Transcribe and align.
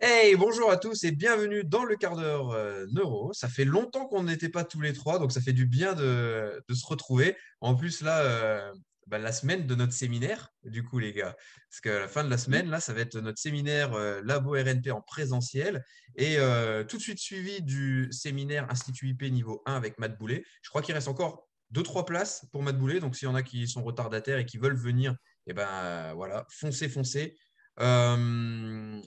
Hey, 0.00 0.34
bonjour 0.36 0.70
à 0.70 0.76
tous 0.76 1.04
et 1.04 1.12
bienvenue 1.12 1.64
dans 1.64 1.84
le 1.84 1.96
quart 1.96 2.16
d'heure 2.16 2.50
euh, 2.50 2.84
neuro. 2.92 3.32
Ça 3.32 3.48
fait 3.48 3.64
longtemps 3.64 4.06
qu'on 4.06 4.24
n'était 4.24 4.48
pas 4.48 4.64
tous 4.64 4.80
les 4.80 4.92
trois, 4.92 5.18
donc 5.18 5.32
ça 5.32 5.40
fait 5.40 5.52
du 5.52 5.66
bien 5.66 5.94
de, 5.94 6.62
de 6.68 6.74
se 6.74 6.84
retrouver. 6.86 7.36
En 7.60 7.74
plus, 7.74 8.02
là, 8.02 8.20
euh, 8.20 8.72
bah, 9.06 9.18
la 9.18 9.32
semaine 9.32 9.66
de 9.66 9.74
notre 9.74 9.92
séminaire, 9.92 10.50
du 10.64 10.82
coup, 10.82 10.98
les 10.98 11.12
gars. 11.12 11.36
Parce 11.70 11.80
qu'à 11.80 12.00
la 12.00 12.08
fin 12.08 12.24
de 12.24 12.28
la 12.28 12.38
semaine, 12.38 12.68
là, 12.68 12.80
ça 12.80 12.92
va 12.92 13.00
être 13.00 13.16
notre 13.18 13.38
séminaire 13.38 13.94
euh, 13.94 14.20
Labo 14.24 14.52
RNP 14.52 14.90
en 14.90 15.00
présentiel 15.00 15.84
et 16.16 16.38
euh, 16.38 16.84
tout 16.84 16.96
de 16.96 17.02
suite 17.02 17.18
suivi 17.18 17.62
du 17.62 18.08
séminaire 18.10 18.70
Institut 18.70 19.08
IP 19.08 19.22
niveau 19.24 19.62
1 19.66 19.74
avec 19.74 19.98
Matt 19.98 20.18
Boulet. 20.18 20.44
Je 20.62 20.70
crois 20.70 20.82
qu'il 20.82 20.94
reste 20.94 21.08
encore 21.08 21.48
deux, 21.70 21.82
trois 21.82 22.04
places 22.04 22.46
pour 22.52 22.62
Matt 22.62 22.78
Boulet. 22.78 23.00
Donc, 23.00 23.16
s'il 23.16 23.26
y 23.26 23.30
en 23.30 23.34
a 23.34 23.42
qui 23.42 23.68
sont 23.68 23.82
retardataires 23.82 24.38
et 24.38 24.46
qui 24.46 24.58
veulent 24.58 24.76
venir, 24.76 25.14
eh 25.46 25.52
ben, 25.52 26.12
voilà, 26.14 26.46
foncez, 26.50 26.88
foncez. 26.88 27.36
Euh, 27.80 29.00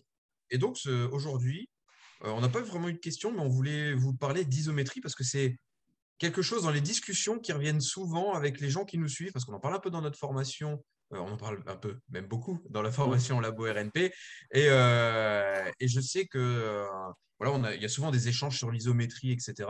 et 0.50 0.58
donc, 0.58 0.78
aujourd'hui, 1.12 1.70
euh, 2.24 2.30
on 2.30 2.42
n'a 2.42 2.50
pas 2.50 2.62
vraiment 2.62 2.90
eu 2.90 2.94
de 2.94 3.00
questions, 3.00 3.32
mais 3.32 3.40
on 3.40 3.50
voulait 3.50 3.94
vous 3.94 4.14
parler 4.14 4.46
d'isométrie 4.46 5.02
parce 5.02 5.16
que 5.16 5.24
c'est 5.24 5.58
quelque 6.18 6.42
chose 6.42 6.64
dans 6.64 6.72
les 6.72 6.82
discussions 6.82 7.40
qui 7.40 7.54
reviennent 7.54 7.82
souvent 7.82 8.34
avec 8.34 8.60
les 8.60 8.70
gens 8.70 8.86
qui 8.86 8.98
nous 8.98 9.08
suivent, 9.08 9.32
parce 9.32 9.46
qu'on 9.46 9.54
en 9.54 9.60
parle 9.60 9.76
un 9.76 9.80
peu 9.80 9.92
dans 9.92 10.02
notre 10.02 10.18
formation, 10.18 10.84
euh, 11.14 11.20
on 11.20 11.34
en 11.34 11.38
parle 11.38 11.64
un 11.68 11.76
peu, 11.76 12.00
même 12.10 12.28
beaucoup, 12.28 12.60
dans 12.70 12.82
la 12.82 12.92
formation 12.92 13.40
Labo 13.40 13.66
RNP. 13.66 14.12
Et, 14.52 14.66
euh, 14.70 15.70
et 15.80 15.88
je 15.88 16.00
sais 16.00 16.26
que 16.26 16.86
voilà, 17.40 17.54
on 17.54 17.64
a, 17.64 17.76
il 17.76 17.82
y 17.82 17.86
a 17.86 17.90
souvent 17.90 18.10
des 18.10 18.28
échanges 18.28 18.58
sur 18.58 18.72
l'isométrie, 18.72 19.32
etc. 19.32 19.70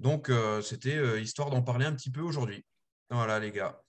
Donc, 0.00 0.30
c'était 0.62 1.22
histoire 1.22 1.50
d'en 1.50 1.62
parler 1.62 1.86
un 1.86 1.94
petit 1.94 2.10
peu 2.10 2.20
aujourd'hui. 2.20 2.64
Voilà, 3.10 3.38
les 3.38 3.52
gars. 3.52 3.80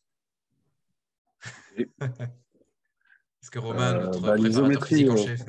Parce 3.49 3.49
que 3.49 3.59
Romain, 3.59 3.93
notre 4.01 4.21
bah, 4.21 4.35
l'isométrie, 4.35 4.95
physique 4.95 5.09
en 5.09 5.15
chef, 5.15 5.39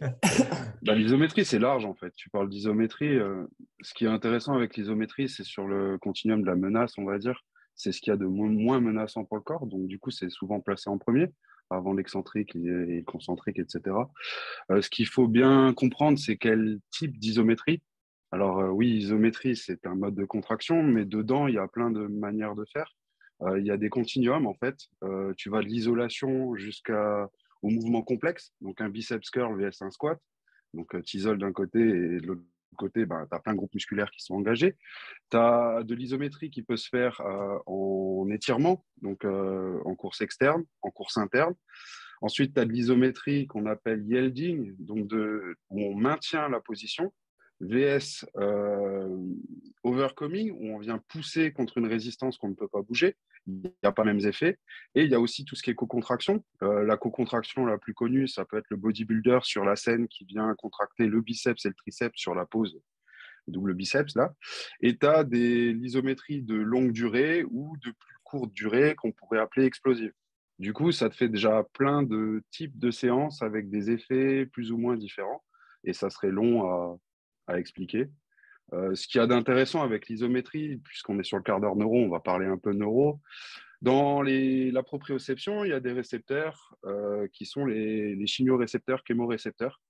Bah, 0.82 0.94
l'isométrie, 0.94 1.44
c'est 1.46 1.58
large 1.58 1.86
en 1.86 1.94
fait. 1.94 2.12
Tu 2.14 2.28
parles 2.28 2.50
d'isométrie. 2.50 3.16
euh, 3.16 3.46
ce 3.80 3.94
qui 3.94 4.04
est 4.04 4.08
intéressant 4.08 4.52
avec 4.54 4.76
l'isométrie, 4.76 5.30
c'est 5.30 5.44
sur 5.44 5.66
le 5.66 5.96
continuum 5.96 6.42
de 6.42 6.46
la 6.46 6.56
menace, 6.56 6.98
on 6.98 7.04
va 7.04 7.18
dire. 7.18 7.42
C'est 7.74 7.90
ce 7.92 8.00
qu'il 8.02 8.10
y 8.10 8.14
a 8.14 8.18
de 8.18 8.26
mo- 8.26 8.48
moins 8.50 8.80
menaçant 8.80 9.24
pour 9.24 9.38
le 9.38 9.42
corps. 9.42 9.66
Donc, 9.66 9.86
du 9.86 9.98
coup, 9.98 10.10
c'est 10.10 10.28
souvent 10.28 10.60
placé 10.60 10.90
en 10.90 10.98
premier, 10.98 11.28
avant 11.70 11.94
l'excentrique 11.94 12.54
et 12.54 12.58
et 12.58 12.98
le 12.98 13.04
concentrique, 13.04 13.58
etc. 13.58 13.96
Euh, 14.70 14.82
ce 14.82 14.90
qu'il 14.90 15.06
faut 15.06 15.26
bien 15.28 15.72
comprendre, 15.72 16.18
c'est 16.18 16.36
quel 16.36 16.80
type 16.90 17.18
d'isométrie. 17.18 17.80
Alors, 18.30 18.58
euh, 18.58 18.68
oui, 18.68 18.88
isométrie, 18.90 19.56
c'est 19.56 19.86
un 19.86 19.94
mode 19.94 20.14
de 20.16 20.26
contraction, 20.26 20.82
mais 20.82 21.06
dedans, 21.06 21.46
il 21.46 21.54
y 21.54 21.58
a 21.58 21.66
plein 21.66 21.90
de 21.90 22.06
manières 22.08 22.54
de 22.54 22.66
faire. 22.70 22.94
Euh, 23.42 23.58
il 23.58 23.66
y 23.66 23.70
a 23.70 23.76
des 23.76 23.88
continuums, 23.88 24.46
en 24.46 24.54
fait. 24.54 24.76
Euh, 25.02 25.32
tu 25.36 25.50
vas 25.50 25.60
de 25.60 25.66
l'isolation 25.66 26.54
jusqu'à 26.56 27.28
au 27.62 27.70
mouvement 27.70 28.02
complexe, 28.02 28.52
donc 28.60 28.80
un 28.80 28.88
biceps 28.88 29.30
curl 29.30 29.60
vs 29.60 29.82
un 29.82 29.90
squat. 29.90 30.18
Donc, 30.74 31.02
tu 31.04 31.16
isoles 31.16 31.38
d'un 31.38 31.52
côté 31.52 31.80
et 31.80 32.20
de 32.20 32.26
l'autre 32.26 32.42
côté, 32.76 33.04
ben, 33.04 33.26
tu 33.30 33.36
as 33.36 33.40
plein 33.40 33.52
de 33.52 33.58
groupes 33.58 33.74
musculaires 33.74 34.10
qui 34.10 34.22
sont 34.22 34.34
engagés. 34.34 34.76
Tu 35.30 35.36
as 35.36 35.82
de 35.84 35.94
l'isométrie 35.94 36.50
qui 36.50 36.62
peut 36.62 36.76
se 36.76 36.88
faire 36.88 37.20
euh, 37.20 37.58
en 37.66 38.28
étirement, 38.30 38.86
donc 39.02 39.24
euh, 39.24 39.78
en 39.84 39.94
course 39.94 40.22
externe, 40.22 40.64
en 40.82 40.90
course 40.90 41.18
interne. 41.18 41.54
Ensuite, 42.22 42.54
tu 42.54 42.60
as 42.60 42.64
de 42.64 42.72
l'isométrie 42.72 43.46
qu'on 43.46 43.66
appelle 43.66 44.04
yielding, 44.06 44.74
donc 44.78 45.12
où 45.12 45.82
on 45.82 45.94
maintient 45.94 46.48
la 46.48 46.60
position. 46.60 47.12
VS 47.60 48.24
euh, 48.36 49.16
overcoming, 49.82 50.52
où 50.52 50.74
on 50.74 50.78
vient 50.78 50.98
pousser 51.08 51.52
contre 51.52 51.78
une 51.78 51.86
résistance 51.86 52.38
qu'on 52.38 52.48
ne 52.48 52.54
peut 52.54 52.68
pas 52.68 52.82
bouger. 52.82 53.16
Il 53.46 53.62
n'y 53.62 53.70
a 53.82 53.92
pas 53.92 54.04
les 54.04 54.12
mêmes 54.12 54.26
effets. 54.26 54.58
Et 54.94 55.02
il 55.04 55.10
y 55.10 55.14
a 55.14 55.20
aussi 55.20 55.44
tout 55.44 55.56
ce 55.56 55.62
qui 55.62 55.70
est 55.70 55.74
co-contraction. 55.74 56.44
Euh, 56.62 56.84
la 56.84 56.96
co-contraction 56.96 57.64
la 57.66 57.78
plus 57.78 57.94
connue, 57.94 58.28
ça 58.28 58.44
peut 58.44 58.58
être 58.58 58.70
le 58.70 58.76
bodybuilder 58.76 59.40
sur 59.42 59.64
la 59.64 59.76
scène 59.76 60.06
qui 60.08 60.24
vient 60.24 60.54
contracter 60.56 61.06
le 61.06 61.20
biceps 61.20 61.64
et 61.64 61.68
le 61.68 61.74
triceps 61.74 62.18
sur 62.18 62.34
la 62.34 62.46
pose 62.46 62.80
double 63.48 63.74
biceps 63.74 64.14
là. 64.14 64.34
Et 64.80 64.96
tu 64.96 65.06
as 65.06 65.24
des 65.24 65.72
l'isométrie 65.72 66.42
de 66.42 66.54
longue 66.54 66.92
durée 66.92 67.44
ou 67.50 67.76
de 67.78 67.90
plus 67.90 68.16
courte 68.24 68.52
durée 68.52 68.94
qu'on 68.94 69.12
pourrait 69.12 69.38
appeler 69.38 69.66
explosive. 69.66 70.12
Du 70.58 70.72
coup, 70.72 70.92
ça 70.92 71.08
te 71.08 71.16
fait 71.16 71.28
déjà 71.28 71.64
plein 71.72 72.02
de 72.02 72.42
types 72.50 72.78
de 72.78 72.90
séances 72.90 73.42
avec 73.42 73.70
des 73.70 73.90
effets 73.90 74.44
plus 74.46 74.72
ou 74.72 74.76
moins 74.76 74.96
différents. 74.96 75.42
Et 75.84 75.92
ça 75.92 76.10
serait 76.10 76.30
long 76.30 76.68
à, 76.68 76.98
à 77.48 77.58
expliquer. 77.58 78.08
Euh, 78.74 78.94
ce 78.94 79.08
qu'il 79.08 79.18
y 79.18 79.24
a 79.24 79.26
d'intéressant 79.26 79.82
avec 79.82 80.08
l'isométrie, 80.08 80.76
puisqu'on 80.84 81.18
est 81.18 81.24
sur 81.24 81.38
le 81.38 81.42
quart 81.42 81.60
d'heure 81.60 81.76
neuro, 81.76 81.96
on 81.96 82.08
va 82.08 82.20
parler 82.20 82.46
un 82.46 82.58
peu 82.58 82.72
neuro. 82.72 83.20
Dans 83.80 84.22
la 84.22 84.82
proprioception, 84.82 85.64
il 85.64 85.70
y 85.70 85.72
a 85.72 85.80
des 85.80 85.92
récepteurs 85.92 86.74
euh, 86.84 87.28
qui 87.32 87.46
sont 87.46 87.64
les, 87.64 88.14
les 88.14 88.26
chimiorécepteurs, 88.26 89.02
chémorécepteurs. 89.06 89.80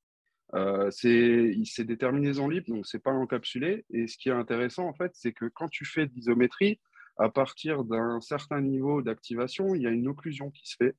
Euh, 0.54 0.90
c'est 0.90 1.84
des 1.84 1.96
terminaisons 1.98 2.48
libres, 2.48 2.68
donc 2.68 2.86
c'est 2.86 3.02
pas 3.02 3.10
encapsulé. 3.10 3.84
Et 3.90 4.06
ce 4.06 4.16
qui 4.16 4.28
est 4.28 4.32
intéressant, 4.32 4.86
en 4.86 4.94
fait, 4.94 5.10
c'est 5.14 5.32
que 5.32 5.46
quand 5.46 5.68
tu 5.68 5.84
fais 5.84 6.06
de 6.06 6.12
l'isométrie, 6.14 6.80
à 7.18 7.30
partir 7.30 7.82
d'un 7.82 8.20
certain 8.20 8.60
niveau 8.60 9.02
d'activation, 9.02 9.74
il 9.74 9.82
y 9.82 9.86
a 9.86 9.90
une 9.90 10.06
occlusion 10.06 10.50
qui 10.50 10.68
se 10.68 10.76
fait. 10.76 10.94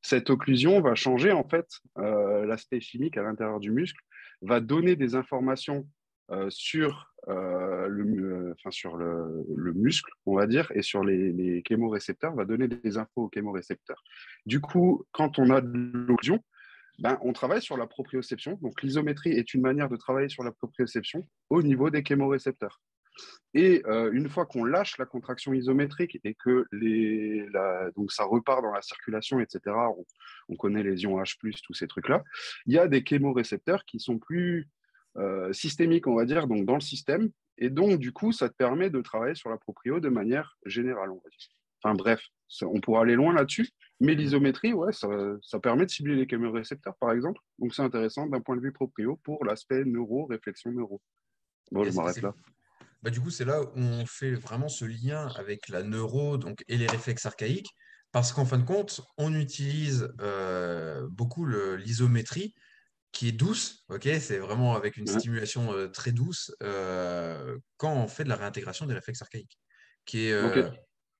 Cette 0.00 0.30
occlusion 0.30 0.80
va 0.80 0.96
changer, 0.96 1.30
en 1.30 1.44
fait, 1.44 1.68
l'aspect 1.96 2.80
chimique 2.80 3.16
à 3.16 3.22
l'intérieur 3.22 3.60
du 3.60 3.70
muscle, 3.70 4.02
va 4.42 4.60
donner 4.60 4.96
des 4.96 5.14
informations 5.14 5.86
euh, 6.30 6.48
sur, 6.50 7.12
euh, 7.28 7.88
le, 7.88 8.04
euh, 8.04 8.54
le, 8.98 9.44
le, 9.54 9.72
muscle, 9.72 10.10
on 10.26 10.34
va 10.34 10.46
dire, 10.46 10.70
et 10.74 10.82
sur 10.82 11.04
les, 11.04 11.32
les 11.32 11.62
chémorécepteurs, 11.66 12.34
va 12.34 12.44
donner 12.44 12.68
des 12.68 12.96
infos 12.96 13.24
aux 13.24 13.30
chémorécepteurs. 13.32 14.02
Du 14.46 14.60
coup, 14.60 15.04
quand 15.12 15.38
on 15.38 15.50
a 15.50 15.60
de 15.60 15.90
l'occlusion, 15.92 16.42
ben, 16.98 17.18
on 17.22 17.32
travaille 17.32 17.62
sur 17.62 17.76
la 17.76 17.86
proprioception. 17.86 18.58
Donc, 18.62 18.82
l'isométrie 18.82 19.32
est 19.32 19.54
une 19.54 19.62
manière 19.62 19.88
de 19.88 19.96
travailler 19.96 20.28
sur 20.28 20.44
la 20.44 20.52
proprioception 20.52 21.26
au 21.50 21.62
niveau 21.62 21.90
des 21.90 22.04
chémorécepteurs. 22.06 22.80
Et 23.54 23.82
euh, 23.86 24.10
une 24.12 24.28
fois 24.28 24.46
qu'on 24.46 24.64
lâche 24.64 24.96
la 24.98 25.04
contraction 25.04 25.52
isométrique 25.52 26.18
et 26.24 26.34
que 26.34 26.66
les, 26.72 27.46
la, 27.50 27.90
donc 27.96 28.10
ça 28.10 28.24
repart 28.24 28.62
dans 28.62 28.72
la 28.72 28.80
circulation, 28.80 29.40
etc., 29.40 29.60
on, 29.66 30.04
on 30.48 30.56
connaît 30.56 30.82
les 30.82 31.02
ions 31.02 31.18
H+, 31.18 31.36
tous 31.62 31.74
ces 31.74 31.86
trucs-là, 31.86 32.24
il 32.66 32.72
y 32.72 32.78
a 32.78 32.88
des 32.88 33.04
chémorécepteurs 33.06 33.84
qui 33.84 34.00
sont 34.00 34.18
plus 34.18 34.68
euh, 35.18 35.52
systémiques, 35.52 36.06
on 36.06 36.14
va 36.14 36.24
dire, 36.24 36.46
donc 36.46 36.64
dans 36.64 36.74
le 36.74 36.80
système. 36.80 37.30
Et 37.58 37.68
donc, 37.68 37.98
du 37.98 38.12
coup, 38.12 38.32
ça 38.32 38.48
te 38.48 38.54
permet 38.54 38.88
de 38.88 39.00
travailler 39.02 39.34
sur 39.34 39.50
la 39.50 39.58
proprio 39.58 40.00
de 40.00 40.08
manière 40.08 40.56
générale, 40.64 41.10
on 41.10 41.20
va 41.22 41.28
dire. 41.28 41.48
Enfin 41.84 41.94
bref, 41.94 42.22
ça, 42.48 42.66
on 42.66 42.80
pourra 42.80 43.02
aller 43.02 43.16
loin 43.16 43.34
là-dessus, 43.34 43.68
mais 44.00 44.14
l'isométrie, 44.14 44.72
ouais, 44.72 44.92
ça, 44.92 45.08
ça, 45.42 45.58
permet 45.58 45.84
de 45.84 45.90
cibler 45.90 46.14
les 46.14 46.26
chémorécepteurs, 46.28 46.96
par 46.96 47.12
exemple. 47.12 47.40
Donc 47.58 47.74
c'est 47.74 47.82
intéressant 47.82 48.26
d'un 48.26 48.40
point 48.40 48.56
de 48.56 48.62
vue 48.62 48.72
proprio 48.72 49.16
pour 49.24 49.44
l'aspect 49.44 49.84
neuro, 49.84 50.24
réflexion 50.26 50.70
neuro. 50.70 51.02
Bon, 51.70 51.84
je 51.84 51.90
m'arrête 51.90 52.22
là. 52.22 52.34
Bah, 53.02 53.10
du 53.10 53.20
coup, 53.20 53.30
c'est 53.30 53.44
là 53.44 53.62
où 53.62 53.70
on 53.74 54.06
fait 54.06 54.34
vraiment 54.34 54.68
ce 54.68 54.84
lien 54.84 55.26
avec 55.36 55.68
la 55.68 55.82
neuro 55.82 56.38
donc, 56.38 56.62
et 56.68 56.76
les 56.76 56.86
réflexes 56.86 57.26
archaïques, 57.26 57.70
parce 58.12 58.32
qu'en 58.32 58.44
fin 58.44 58.58
de 58.58 58.64
compte, 58.64 59.00
on 59.16 59.34
utilise 59.34 60.08
euh, 60.20 61.08
beaucoup 61.10 61.46
l'isométrie 61.46 62.54
qui 63.10 63.28
est 63.28 63.32
douce, 63.32 63.84
ok? 63.88 64.08
C'est 64.20 64.38
vraiment 64.38 64.74
avec 64.74 64.96
une 64.96 65.06
stimulation 65.06 65.72
euh, 65.72 65.88
très 65.88 66.12
douce 66.12 66.54
euh, 66.62 67.58
quand 67.76 67.92
on 67.92 68.08
fait 68.08 68.24
de 68.24 68.28
la 68.28 68.36
réintégration 68.36 68.86
des 68.86 68.94
réflexes 68.94 69.22
archaïques, 69.22 69.58
qui 70.06 70.28
est, 70.28 70.72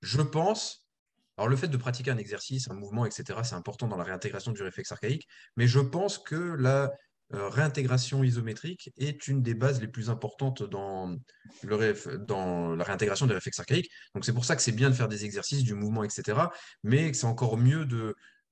je 0.03 0.23
pense, 0.23 0.89
alors 1.37 1.49
le 1.49 1.57
fait 1.57 1.69
de 1.69 1.77
pratiquer 1.77 2.11
un 2.11 2.19
exercice, 2.19 2.71
un 2.71 2.75
mouvement, 2.75 3.07
etc., 3.07 3.41
c'est 3.43 3.55
important 3.55 3.89
dans 3.89 3.97
la 3.97 4.05
réintégration 4.05 4.53
du 4.53 4.63
réflexe 4.63 4.93
archaïque, 4.93 5.27
mais 5.57 5.67
je 5.67 5.81
pense 5.81 6.19
que 6.19 6.37
la 6.37 6.93
réintégration 7.31 8.25
isométrique 8.25 8.93
est 8.99 9.27
une 9.29 9.43
des 9.43 9.55
bases 9.55 9.81
les 9.81 9.89
plus 9.89 10.11
importantes 10.11 10.63
dans, 10.63 11.17
le 11.63 11.77
réf- 11.77 12.17
dans 12.27 12.75
la 12.75 12.85
réintégration 12.85 13.27
des 13.27 13.35
réflexes 13.35 13.61
archaïques. 13.61 13.91
Donc 14.15 14.25
c'est 14.25 14.35
pour 14.35 14.45
ça 14.45 14.57
que 14.57 14.63
c'est 14.63 14.73
bien 14.73 14.91
de 14.91 14.95
faire 14.95 15.09
des 15.09 15.25
exercices, 15.25 15.63
du 15.63 15.75
mouvement, 15.75 16.05
etc., 16.05 16.39
mais 16.83 17.13
c'est 17.13 17.27
encore 17.27 17.57
mieux 17.57 17.87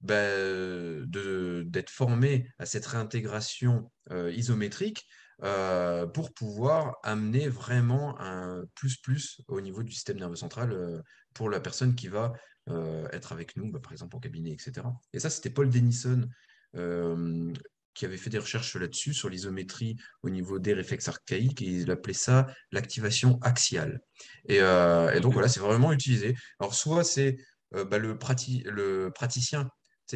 bah, 0.01 0.15
de- 0.15 1.65
d'être 1.67 1.91
formé 1.91 2.49
à 2.59 2.67
cette 2.67 2.87
réintégration 2.87 3.91
euh, 4.11 4.33
isométrique 4.33 5.07
euh, 5.43 6.07
pour 6.07 6.33
pouvoir 6.35 6.97
amener 7.03 7.49
vraiment 7.49 8.21
un 8.21 8.65
plus-plus 8.75 9.41
au 9.49 9.61
niveau 9.61 9.83
du 9.83 9.93
système 9.93 10.19
nerveux 10.19 10.37
central 10.37 10.73
euh, 10.73 11.01
pour 11.35 11.49
la 11.49 11.61
personne 11.61 11.95
qui 11.95 12.09
va 12.09 12.33
euh, 12.69 13.09
être 13.13 13.33
avec 13.33 13.57
nous, 13.57 13.71
bah, 13.71 13.81
par 13.83 13.93
exemple 13.93 14.17
en 14.17 14.21
cabinet, 14.21 14.51
etc. 14.53 14.87
Et 15.13 15.19
ça, 15.19 15.31
c'était 15.31 15.51
Paul 15.51 15.71
Denison 15.71 16.29
euh, 16.77 17.53
qui 17.95 18.05
avait 18.05 18.17
fait 18.17 18.31
des 18.31 18.39
recherches 18.39 18.77
là-dessus, 18.77 19.15
sur 19.15 19.29
l'isométrie 19.29 19.97
au 20.23 20.31
niveau 20.31 20.59
des 20.59 20.73
réflexes 20.75 21.09
archaïques, 21.09 21.63
et 21.63 21.67
il 21.67 21.91
appelait 21.91 22.13
ça 22.13 22.47
l'activation 22.73 23.39
axiale. 23.43 24.01
Et, 24.49 24.61
euh, 24.61 25.13
et 25.13 25.21
donc 25.21 25.33
voilà, 25.33 25.49
c'est 25.49 25.61
vraiment 25.61 25.93
utilisé. 25.93 26.37
Alors 26.61 26.75
soit 26.75 27.05
c'est 27.05 27.37
euh, 27.75 27.85
bah, 27.85 27.99
le, 27.99 28.15
prati- 28.17 28.63
le 28.65 29.11
praticien 29.15 29.69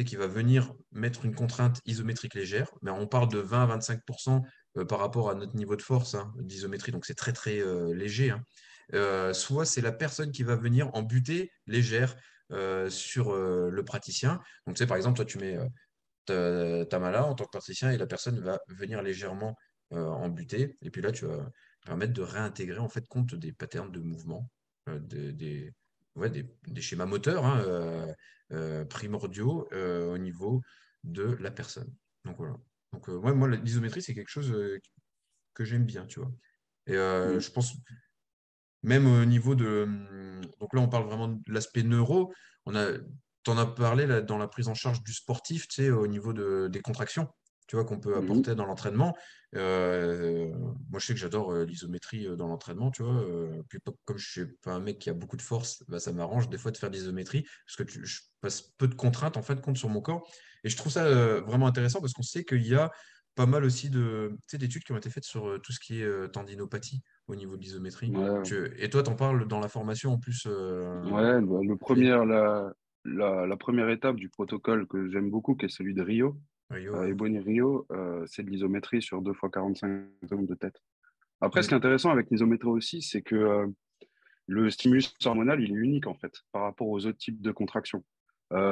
qui 0.05 0.17
va 0.17 0.27
venir 0.27 0.73
mettre 0.91 1.23
une 1.23 1.33
contrainte 1.33 1.79
isométrique 1.85 2.33
légère, 2.33 2.69
mais 2.81 2.91
on 2.91 3.07
parle 3.07 3.29
de 3.29 3.37
20 3.39 3.63
à 3.63 3.77
25% 3.77 4.41
euh, 4.77 4.83
par 4.83 4.99
rapport 4.99 5.29
à 5.29 5.35
notre 5.35 5.55
niveau 5.55 5.77
de 5.77 5.81
force 5.81 6.15
hein, 6.15 6.33
d'isométrie, 6.37 6.91
donc 6.91 7.05
c'est 7.05 7.15
très 7.15 7.31
très 7.31 7.59
euh, 7.61 7.93
léger. 7.93 8.31
hein. 8.31 8.41
Euh, 8.93 9.31
soit 9.33 9.65
c'est 9.65 9.79
la 9.81 9.93
personne 9.93 10.31
qui 10.31 10.43
va 10.43 10.55
venir 10.57 10.89
en 10.93 11.01
butée 11.01 11.49
légère 11.65 12.15
euh, 12.51 12.89
sur 12.89 13.33
le 13.35 13.83
praticien. 13.83 14.41
Donc, 14.67 14.75
tu 14.75 14.79
sais, 14.83 14.85
par 14.87 14.97
exemple, 14.97 15.15
toi, 15.15 15.25
tu 15.25 15.37
mets 15.39 15.57
euh, 16.29 16.85
tu 16.85 16.95
as, 16.95 16.99
mal 16.99 17.13
là 17.13 17.25
en 17.25 17.35
tant 17.35 17.45
que 17.45 17.51
praticien 17.51 17.91
et 17.91 17.97
la 17.97 18.07
personne 18.07 18.39
va 18.39 18.59
venir 18.67 19.01
légèrement 19.01 19.55
en 19.91 20.29
buter. 20.29 20.75
Et 20.81 20.89
puis 20.89 21.01
là, 21.01 21.11
tu 21.11 21.25
vas 21.25 21.49
permettre 21.85 22.11
de 22.11 22.21
réintégrer 22.23 22.79
en 22.79 22.89
fait 22.89 23.07
compte 23.07 23.35
des 23.35 23.53
patterns 23.53 23.91
de 23.91 23.99
mouvement, 23.99 24.49
des, 24.87 25.31
des, 25.31 25.73
des, 26.15 26.81
schémas 26.81 27.05
moteurs 27.05 27.45
hein, 27.45 28.07
primordiaux 28.89 29.69
au 29.71 30.17
niveau 30.17 30.61
de 31.03 31.37
la 31.39 31.51
personne. 31.51 31.93
Donc 32.25 32.37
voilà. 32.37 32.57
Donc 32.93 33.07
moi, 33.07 33.47
l'isométrie, 33.47 34.01
c'est 34.01 34.15
quelque 34.15 34.29
chose 34.29 34.53
que 35.53 35.63
j'aime 35.63 35.85
bien, 35.85 36.05
tu 36.07 36.19
vois. 36.19 36.31
Et 36.87 36.97
mmh. 36.97 37.39
je 37.39 37.51
pense, 37.51 37.75
même 38.85 39.07
au 39.07 39.25
niveau 39.25 39.55
de. 39.55 39.83
Hum, 39.83 40.41
donc 40.59 40.73
là, 40.73 40.81
on 40.81 40.87
parle 40.87 41.05
vraiment 41.05 41.27
de 41.27 41.51
l'aspect 41.51 41.83
neuro. 41.83 42.33
On 42.65 42.75
a, 42.75 42.91
tu 43.45 43.51
en 43.51 43.57
as 43.57 43.65
parlé 43.67 44.07
là, 44.07 44.21
dans 44.21 44.37
la 44.37 44.47
prise 44.47 44.67
en 44.67 44.73
charge 44.73 45.03
du 45.03 45.13
sportif, 45.13 45.67
tu 45.67 45.83
sais, 45.83 45.89
au 45.91 46.07
niveau 46.07 46.33
de, 46.33 46.67
des 46.67 46.81
contractions, 46.81 47.29
tu 47.67 47.75
vois, 47.75 47.85
qu'on 47.85 47.99
peut 47.99 48.17
apporter 48.17 48.55
dans 48.55 48.65
l'entraînement. 48.65 49.15
Euh, 49.55 50.51
moi, 50.89 50.99
je 50.99 51.05
sais 51.05 51.13
que 51.13 51.19
j'adore 51.19 51.51
euh, 51.51 51.65
l'isométrie 51.65 52.27
euh, 52.27 52.35
dans 52.35 52.47
l'entraînement, 52.47 52.91
tu 52.91 53.03
vois. 53.03 53.23
puis, 53.69 53.79
comme 54.03 54.17
je 54.17 54.41
ne 54.41 54.45
suis 54.45 54.55
pas 54.57 54.73
un 54.73 54.79
mec 54.79 54.99
qui 54.99 55.09
a 55.09 55.13
beaucoup 55.13 55.37
de 55.37 55.41
force, 55.41 55.83
bah, 55.87 55.99
ça 55.99 56.11
m'arrange 56.11 56.49
des 56.49 56.57
fois 56.57 56.71
de 56.71 56.77
faire 56.77 56.89
de 56.89 56.95
l'isométrie 56.95 57.45
parce 57.65 57.89
que 57.89 58.05
je 58.05 58.21
passe 58.41 58.61
peu 58.77 58.87
de 58.87 58.95
contraintes 58.95 59.37
en 59.37 59.43
fait 59.43 59.61
compte 59.61 59.77
sur 59.77 59.89
mon 59.89 60.01
corps. 60.01 60.27
Et 60.63 60.69
je 60.69 60.77
trouve 60.77 60.91
ça 60.91 61.39
vraiment 61.41 61.67
intéressant 61.67 62.01
parce 62.01 62.13
qu'on 62.13 62.23
sait 62.23 62.43
qu'il 62.43 62.65
y 62.65 62.75
a 62.75 62.91
pas 63.35 63.45
mal 63.45 63.63
aussi 63.65 63.89
d'études 63.89 64.83
qui 64.83 64.93
ont 64.93 64.97
été 64.97 65.09
faites 65.09 65.25
sur 65.25 65.61
tout 65.61 65.71
ce 65.71 65.79
qui 65.79 66.01
est 66.01 66.31
tendinopathie 66.31 67.01
au 67.27 67.35
niveau 67.35 67.55
de 67.55 67.61
l'isométrie. 67.61 68.11
Et 68.77 68.89
toi, 68.89 69.03
tu 69.03 69.09
en 69.09 69.15
parles 69.15 69.47
dans 69.47 69.59
la 69.59 69.67
formation 69.67 70.13
en 70.13 70.17
plus. 70.17 70.45
ouais, 70.45 71.41
bah, 71.41 71.59
le 71.61 71.75
premier, 71.75 72.09
la, 72.25 72.73
la, 73.05 73.55
première 73.57 73.89
étape 73.89 74.15
du 74.15 74.29
protocole 74.29 74.87
que 74.87 75.09
j'aime 75.09 75.29
beaucoup, 75.29 75.55
qui 75.55 75.65
est 75.65 75.69
celui 75.69 75.93
de 75.93 76.01
Rio, 76.01 76.35
Rio, 76.71 76.95
euh, 76.95 77.41
Rio, 77.45 77.85
euh, 77.91 78.25
c'est 78.27 78.43
de 78.43 78.49
l'isométrie 78.49 79.01
sur 79.01 79.21
2 79.21 79.33
fois 79.33 79.49
45 79.49 80.07
secondes 80.23 80.47
de 80.47 80.55
tête. 80.55 80.81
Après, 81.41 81.61
ce 81.61 81.67
qui 81.67 81.73
est 81.73 81.77
intéressant 81.77 82.09
avec 82.09 82.29
l'isométrie 82.31 82.69
aussi, 82.69 83.01
c'est 83.01 83.21
que 83.21 83.35
euh, 83.35 83.67
le 84.47 84.69
stimulus 84.69 85.13
hormonal, 85.25 85.61
il 85.61 85.71
est 85.71 85.75
unique 85.75 86.07
en 86.07 86.15
fait 86.15 86.41
par 86.51 86.63
rapport 86.63 86.87
aux 86.87 87.05
autres 87.05 87.17
types 87.17 87.41
de 87.41 87.51
contractions. 87.51 88.03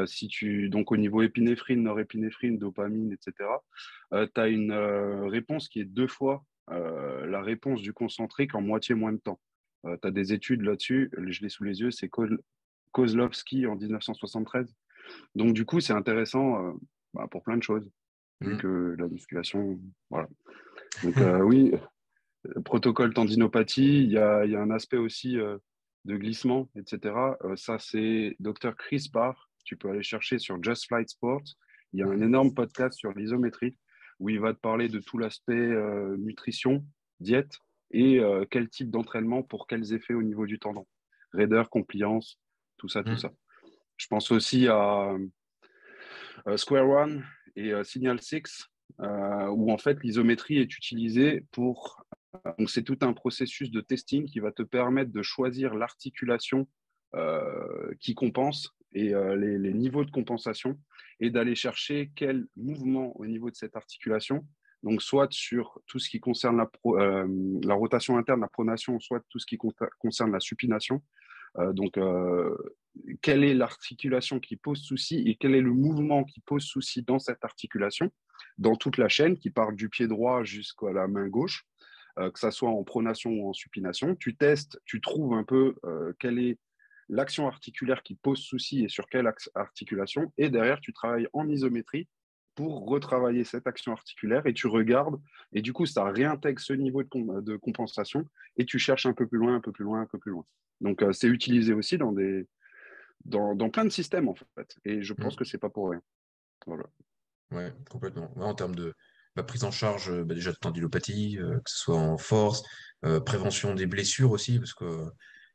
si 0.06 0.28
tu, 0.28 0.70
donc 0.70 0.92
au 0.92 0.98
niveau 0.98 1.22
épinéphrine, 1.22 1.84
norépinéphrine, 1.84 2.58
dopamine, 2.58 3.12
etc., 3.12 3.50
tu 4.12 4.42
as 4.42 4.48
une 4.48 4.72
réponse 4.72 5.68
qui 5.68 5.82
est 5.82 5.86
deux 5.86 6.08
fois 6.08 6.44
la 6.70 7.42
réponse 7.42 7.82
du 7.82 7.92
concentrique 7.92 8.56
en 8.56 8.62
moitié 8.62 8.94
moins 8.94 9.14
de 9.14 9.18
temps. 9.18 9.42
tu 9.84 10.08
as 10.08 10.12
des 10.12 10.32
études 10.32 10.62
là-dessus, 10.62 11.12
je 11.18 11.42
l'ai 11.42 11.50
sous 11.50 11.64
les 11.64 11.82
yeux, 11.82 11.90
c'est 11.90 12.08
Kozlovski 12.94 13.68
en 13.68 13.76
1973. 13.76 14.74
Donc 15.36 15.54
du 15.54 15.66
coup, 15.66 15.82
c'est 15.82 15.94
intéressant 15.94 16.78
bah, 17.14 17.28
pour 17.30 17.44
plein 17.44 17.58
de 17.58 17.64
choses, 17.64 17.92
vu 18.42 18.54
mmh. 18.54 18.58
que 18.58 18.96
la 18.98 19.08
musculation, 19.08 19.80
voilà. 20.10 20.30
Donc 21.04 21.18
euh, 21.18 21.42
oui, 21.42 21.72
protocole 22.66 23.14
tendinopathie, 23.14 24.04
il 24.04 24.12
y 24.12 24.18
a, 24.18 24.46
y 24.46 24.56
a, 24.56 24.62
un 24.62 24.72
aspect 24.72 24.98
aussi 24.98 25.40
euh, 25.40 25.58
de 26.06 26.18
glissement, 26.18 26.70
etc. 26.76 27.16
Euh, 27.44 27.56
ça, 27.56 27.80
c'est 27.80 28.36
Dr 28.40 28.76
Chris 28.78 29.10
Barr, 29.12 29.50
tu 29.64 29.78
peux 29.78 29.90
aller 29.90 30.04
chercher 30.04 30.40
sur 30.40 30.62
Just 30.62 30.88
Flight 30.88 31.10
Sport. 31.10 31.44
Il 31.94 32.00
y 32.00 32.04
a 32.04 32.08
un 32.08 32.22
énorme 32.22 32.54
podcast 32.54 32.98
sur 32.98 33.12
l'isométrie 33.14 33.78
où 34.20 34.30
il 34.30 34.40
va 34.40 34.54
te 34.54 34.60
parler 34.60 34.90
de 34.90 35.00
tout 35.00 35.18
l'aspect 35.18 35.72
nutrition, 36.18 36.84
diète 37.20 37.60
et 37.92 38.20
quel 38.50 38.68
type 38.68 38.90
d'entraînement 38.90 39.44
pour 39.44 39.68
quels 39.68 39.94
effets 39.94 40.16
au 40.16 40.24
niveau 40.24 40.48
du 40.48 40.58
tendon. 40.58 40.88
Raideur, 41.34 41.70
compliance, 41.70 42.40
tout 42.78 42.90
ça, 42.90 43.04
tout 43.04 43.12
mmh. 43.12 43.18
ça. 43.18 43.32
Je 43.98 44.08
pense 44.08 44.32
aussi 44.32 44.68
à 44.68 45.16
euh, 46.48 46.58
Square 46.58 46.90
One 46.90 47.26
et 47.56 47.72
euh, 47.72 47.84
Signal 47.84 48.20
6, 48.22 48.68
euh, 49.02 49.48
où 49.48 49.72
en 49.72 49.78
fait 49.78 50.04
l'isométrie 50.04 50.58
est 50.58 50.76
utilisée 50.78 51.46
pour. 51.52 52.04
donc 52.58 52.70
c'est 52.70 52.84
tout 52.84 52.98
un 53.02 53.14
processus 53.14 53.72
de 53.72 53.82
testing 53.82 54.26
qui 54.26 54.40
va 54.40 54.52
te 54.52 54.64
permettre 54.64 55.12
de 55.12 55.22
choisir 55.22 55.76
l'articulation 55.76 56.68
qui 58.00 58.16
compense 58.16 58.72
et 58.92 59.14
les, 59.14 59.74
niveaux 59.74 60.04
de 60.04 60.10
compensation 60.10 60.80
et 61.20 61.30
d'aller 61.30 61.54
chercher 61.54 62.12
quel 62.16 62.48
mouvement 62.56 63.16
au 63.20 63.28
niveau 63.28 63.52
de 63.52 63.56
cette 63.56 63.76
articulation. 63.76 64.48
Donc, 64.82 65.04
soit 65.04 65.32
sur 65.32 65.80
tout 65.86 66.00
ce 66.00 66.10
qui 66.10 66.20
concerne 66.20 66.58
la, 66.58 66.68
la 67.62 67.76
rotation 67.76 68.18
interne, 68.18 68.42
la 68.42 68.48
pronation, 68.48 69.00
soit 69.00 69.24
tout 69.30 69.38
ce 69.38 69.46
qui 69.46 69.60
concerne 70.00 70.32
la 70.32 70.40
supination. 70.40 71.04
Donc, 71.74 71.98
quelle 73.22 73.44
est 73.44 73.54
l'articulation 73.54 74.40
qui 74.40 74.56
pose 74.56 74.82
souci 74.82 75.24
et 75.28 75.36
quel 75.36 75.56
est 75.56 75.62
le 75.62 75.74
mouvement 75.74 76.24
qui 76.24 76.42
pose 76.42 76.64
souci 76.64 77.02
dans 77.02 77.20
cette 77.20 77.44
articulation, 77.44 78.12
dans 78.58 78.76
toute 78.76 78.98
la 78.98 79.10
chaîne 79.10 79.38
qui 79.38 79.50
part 79.50 79.74
du 79.74 79.90
pied 79.90 80.08
droit 80.08 80.44
jusqu'à 80.44 80.92
la 80.92 81.08
main 81.08 81.28
gauche, 81.28 81.66
euh, 82.20 82.30
que 82.30 82.40
ça 82.40 82.52
soit 82.52 82.70
en 82.70 82.84
pronation 82.84 83.32
ou 83.32 83.50
en 83.50 83.54
supination. 83.54 84.16
Tu 84.16 84.36
testes, 84.36 84.80
tu 84.86 85.02
trouves 85.02 85.34
un 85.34 85.44
peu 85.44 85.76
euh, 85.86 86.14
quelle 86.20 86.40
est 86.40 86.60
l'action 87.10 87.48
articulaire 87.48 88.04
qui 88.04 88.16
pose 88.16 88.40
souci 88.40 88.84
et 88.84 88.90
sur 88.90 89.08
quelle 89.08 89.32
articulation, 89.56 90.32
et 90.38 90.50
derrière, 90.50 90.80
tu 90.80 90.94
travailles 90.94 91.28
en 91.34 91.50
isométrie 91.50 92.08
pour 92.56 92.88
retravailler 92.88 93.44
cette 93.44 93.68
action 93.68 93.92
articulaire 93.92 94.46
et 94.46 94.54
tu 94.54 94.68
regardes, 94.68 95.20
et 95.54 95.62
du 95.62 95.74
coup, 95.74 95.86
ça 95.86 96.06
réintègre 96.06 96.62
ce 96.62 96.74
niveau 96.74 97.04
de, 97.04 97.58
compensation 97.58 98.28
et 98.58 98.66
tu 98.66 98.80
cherches 98.80 99.06
un 99.06 99.14
peu 99.14 99.28
plus 99.28 99.40
loin, 99.40 99.56
un 99.56 99.62
peu 99.62 99.72
plus 99.72 99.84
loin, 99.84 100.02
un 100.02 100.06
peu 100.06 100.20
plus 100.20 100.32
loin. 100.32 100.46
Donc, 100.82 101.02
euh, 101.02 101.14
c'est 101.14 101.28
utilisé 101.28 101.74
aussi 101.74 101.98
dans 101.98 102.12
des, 102.12 102.48
dans, 103.26 103.56
dans, 103.56 103.70
plein 103.70 103.86
de 103.86 103.90
systèmes, 103.90 104.28
en 104.28 104.36
fait. 104.36 104.76
Et 104.86 105.02
je 105.02 105.14
pense 105.14 105.36
mmh. 105.36 105.38
que 105.38 105.46
c'est 105.46 105.58
pas 105.58 105.70
pour 105.70 105.92
rien. 105.92 106.02
Voilà. 106.66 106.86
Ouais, 107.52 107.74
complètement. 107.90 108.32
en 108.38 108.56
termes 108.56 108.76
de 108.76 108.94
bah, 109.36 109.44
prise 109.44 109.64
en 109.64 109.72
charge 109.72 110.12
euh, 110.12 110.24
bah, 110.24 110.36
déjà 110.36 110.52
de 110.52 110.58
tendilopathie, 110.58 111.38
euh, 111.40 111.58
que 111.60 111.70
ce 111.70 111.78
soit 111.78 111.98
en 111.98 112.18
force, 112.18 112.64
euh, 113.06 113.20
prévention 113.20 113.74
des 113.74 113.88
blessures 113.88 114.32
aussi, 114.32 114.60
parce 114.60 114.74
que 114.74 115.06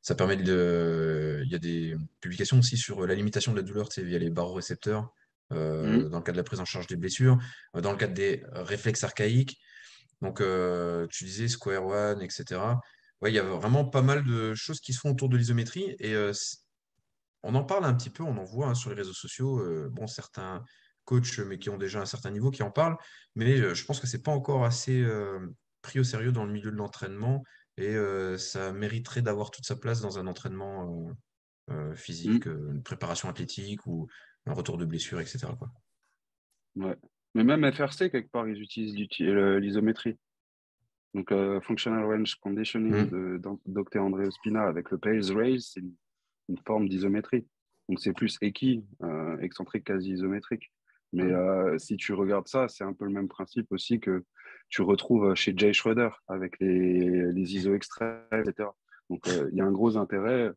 ça 0.02 0.14
permet 0.14 0.36
de. 0.36 1.42
Il 1.44 1.52
y 1.52 1.54
a 1.54 1.58
des 1.58 1.96
publications 2.20 2.58
aussi 2.58 2.76
sur 2.76 3.06
la 3.06 3.14
limitation 3.14 3.52
de 3.52 3.58
la 3.58 3.62
douleur 3.62 3.88
via 3.96 4.18
les 4.18 4.30
barorécepteurs, 4.30 5.12
mmh. 5.50 6.08
dans 6.08 6.18
le 6.18 6.24
cadre 6.24 6.32
de 6.32 6.36
la 6.36 6.44
prise 6.44 6.60
en 6.60 6.64
charge 6.64 6.86
des 6.86 6.96
blessures, 6.96 7.38
dans 7.74 7.92
le 7.92 7.98
cadre 7.98 8.14
des 8.14 8.42
réflexes 8.52 9.04
archaïques. 9.04 9.58
Donc, 10.20 10.42
tu 11.10 11.24
disais 11.24 11.48
Square 11.48 11.86
One, 11.86 12.22
etc. 12.22 12.60
Ouais, 13.20 13.32
il 13.32 13.34
y 13.34 13.38
a 13.38 13.42
vraiment 13.42 13.84
pas 13.84 14.02
mal 14.02 14.24
de 14.24 14.54
choses 14.54 14.80
qui 14.80 14.92
se 14.92 15.00
font 15.00 15.10
autour 15.10 15.28
de 15.28 15.36
l'isométrie. 15.36 15.96
Et 15.98 16.14
on 17.42 17.54
en 17.54 17.64
parle 17.64 17.84
un 17.84 17.94
petit 17.94 18.10
peu, 18.10 18.22
on 18.22 18.36
en 18.36 18.44
voit 18.44 18.68
hein, 18.68 18.74
sur 18.74 18.90
les 18.90 18.96
réseaux 18.96 19.12
sociaux. 19.12 19.60
Euh, 19.60 19.88
bon, 19.90 20.06
certains 20.06 20.64
coachs, 21.04 21.38
mais 21.38 21.58
qui 21.58 21.70
ont 21.70 21.78
déjà 21.78 22.00
un 22.00 22.06
certain 22.06 22.30
niveau, 22.30 22.50
qui 22.50 22.62
en 22.62 22.70
parlent. 22.70 22.96
Mais 23.34 23.58
euh, 23.60 23.74
je 23.74 23.84
pense 23.84 24.00
que 24.00 24.06
ce 24.06 24.16
n'est 24.16 24.22
pas 24.22 24.32
encore 24.32 24.64
assez 24.64 25.00
euh, 25.00 25.38
pris 25.82 26.00
au 26.00 26.04
sérieux 26.04 26.32
dans 26.32 26.44
le 26.44 26.52
milieu 26.52 26.70
de 26.70 26.76
l'entraînement. 26.76 27.42
Et 27.80 27.96
ça 28.38 28.72
mériterait 28.72 29.22
d'avoir 29.22 29.52
toute 29.52 29.64
sa 29.64 29.76
place 29.76 30.00
dans 30.00 30.18
un 30.18 30.26
entraînement 30.26 31.14
physique, 31.94 32.46
mmh. 32.46 32.72
une 32.72 32.82
préparation 32.82 33.28
athlétique 33.28 33.86
ou 33.86 34.08
un 34.46 34.52
retour 34.52 34.78
de 34.78 34.84
blessure, 34.84 35.20
etc. 35.20 35.46
Quoi. 35.58 35.70
Ouais. 36.76 36.96
Mais 37.34 37.44
même 37.44 37.70
FRC, 37.70 38.10
quelque 38.10 38.30
part, 38.30 38.48
ils 38.48 38.60
utilisent 38.60 38.94
l'isométrie. 38.94 40.16
Donc, 41.14 41.32
Functional 41.62 42.04
Range 42.04 42.34
Conditioning 42.36 43.06
mmh. 43.06 43.38
de, 43.38 43.40
Dr. 43.66 44.00
André 44.00 44.26
Ospina 44.26 44.62
avec 44.64 44.90
le 44.90 44.98
Pales 44.98 45.32
Raise, 45.32 45.70
c'est 45.72 45.82
une 46.48 46.58
forme 46.66 46.88
d'isométrie. 46.88 47.46
Donc 47.88 48.00
c'est 48.00 48.12
plus 48.12 48.36
équi, 48.42 48.84
euh, 49.02 49.38
excentrique 49.38 49.84
quasi 49.84 50.12
isométrique. 50.12 50.70
Mais 51.14 51.32
euh, 51.32 51.78
si 51.78 51.96
tu 51.96 52.12
regardes 52.12 52.48
ça, 52.48 52.68
c'est 52.68 52.84
un 52.84 52.92
peu 52.92 53.06
le 53.06 53.10
même 53.10 53.28
principe 53.28 53.72
aussi 53.72 53.98
que 53.98 54.24
tu 54.68 54.82
retrouves 54.82 55.34
chez 55.34 55.54
Jay 55.56 55.72
Schroeder 55.72 56.10
avec 56.28 56.60
les, 56.60 57.32
les 57.32 57.54
ISO 57.54 57.74
extrêmes, 57.74 58.20
etc. 58.32 58.68
Donc 59.08 59.26
euh, 59.28 59.48
il 59.50 59.56
y 59.56 59.62
a 59.62 59.64
un 59.64 59.72
gros 59.72 59.96
intérêt. 59.96 60.50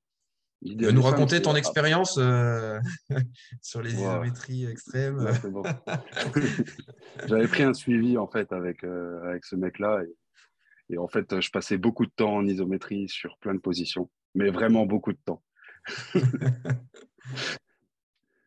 Tu 0.65 0.75
veux 0.75 0.91
nous 0.91 1.01
raconter 1.01 1.41
ton 1.41 1.55
expérience 1.55 2.13
sur 3.61 3.81
les 3.81 3.93
isométries 3.93 4.65
extrêmes. 4.65 5.17
J'avais 7.27 7.47
pris 7.47 7.63
un 7.63 7.73
suivi 7.73 8.17
en 8.17 8.27
fait 8.27 8.51
avec, 8.53 8.83
avec 8.83 9.45
ce 9.45 9.55
mec-là 9.55 10.03
et, 10.03 10.93
et 10.93 10.97
en 10.97 11.07
fait 11.07 11.41
je 11.41 11.49
passais 11.49 11.77
beaucoup 11.77 12.05
de 12.05 12.11
temps 12.15 12.35
en 12.35 12.45
isométrie 12.45 13.09
sur 13.09 13.37
plein 13.39 13.55
de 13.55 13.59
positions, 13.59 14.09
mais 14.35 14.51
vraiment 14.51 14.85
beaucoup 14.85 15.13
de 15.13 15.19
temps. 15.25 15.41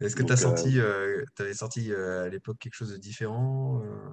Est-ce 0.00 0.16
que 0.16 0.22
tu 0.22 0.32
as 0.32 0.36
senti, 0.36 0.80
euh, 0.80 1.24
avais 1.38 1.54
senti 1.54 1.92
euh, 1.92 2.24
à 2.24 2.28
l'époque 2.28 2.58
quelque 2.58 2.74
chose 2.74 2.92
de 2.92 2.96
différent 2.96 3.80
euh, 3.82 4.10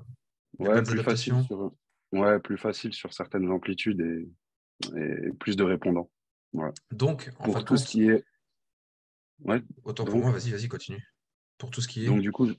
ouais, 0.59 0.81
plus 0.83 1.03
facile 1.03 1.43
sur, 1.43 1.73
ouais, 2.11 2.39
plus 2.39 2.57
facile 2.57 2.93
sur 2.93 3.13
certaines 3.13 3.51
amplitudes 3.51 3.99
et, 3.99 4.29
et 4.97 5.31
plus 5.39 5.55
de 5.55 5.63
répondants. 5.63 6.09
Donc, 6.91 7.31
en 7.39 7.45
pour 7.45 7.65
tout 7.65 7.77
ce 7.77 7.85
qui 7.85 8.07
est. 8.09 8.23
Ouais, 9.39 9.61
Autant 9.83 10.05
pour 10.05 10.17
moi, 10.17 10.31
vas-y, 10.31 10.51
vas-y, 10.51 10.67
continue. 10.67 11.03
Pour 11.57 11.71
tout 11.71 11.81
ce 11.81 11.87
qui 11.87 12.03
est. 12.03 12.07
Donc, 12.07 12.21
du 12.21 12.31
coup, 12.31 12.49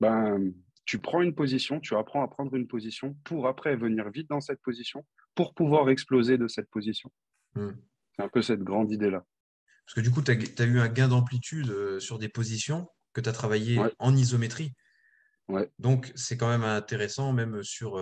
ben, 0.00 0.52
tu 0.84 0.98
prends 0.98 1.22
une 1.22 1.34
position, 1.34 1.80
tu 1.80 1.94
apprends 1.94 2.22
à 2.24 2.28
prendre 2.28 2.54
une 2.56 2.66
position 2.66 3.14
pour 3.24 3.46
après 3.46 3.76
venir 3.76 4.10
vite 4.10 4.28
dans 4.28 4.40
cette 4.40 4.60
position 4.62 5.06
pour 5.34 5.54
pouvoir 5.54 5.88
exploser 5.90 6.38
de 6.38 6.48
cette 6.48 6.68
position. 6.70 7.12
Hmm. 7.54 7.72
C'est 8.16 8.22
un 8.22 8.28
peu 8.28 8.42
cette 8.42 8.62
grande 8.62 8.90
idée-là. 8.90 9.24
Parce 9.86 9.94
que 9.94 10.00
du 10.00 10.10
coup, 10.10 10.22
tu 10.22 10.30
as, 10.30 10.64
eu 10.64 10.80
un 10.80 10.88
gain 10.88 11.08
d'amplitude 11.08 11.70
euh, 11.70 12.00
sur 12.00 12.18
des 12.18 12.28
positions 12.28 12.88
que 13.12 13.20
tu 13.20 13.28
as 13.28 13.32
travaillé 13.32 13.80
en 13.98 14.16
isométrie. 14.16 14.72
Donc, 15.80 16.12
c'est 16.14 16.36
quand 16.36 16.48
même 16.48 16.62
intéressant, 16.62 17.32
même 17.32 17.64
sur, 17.64 17.98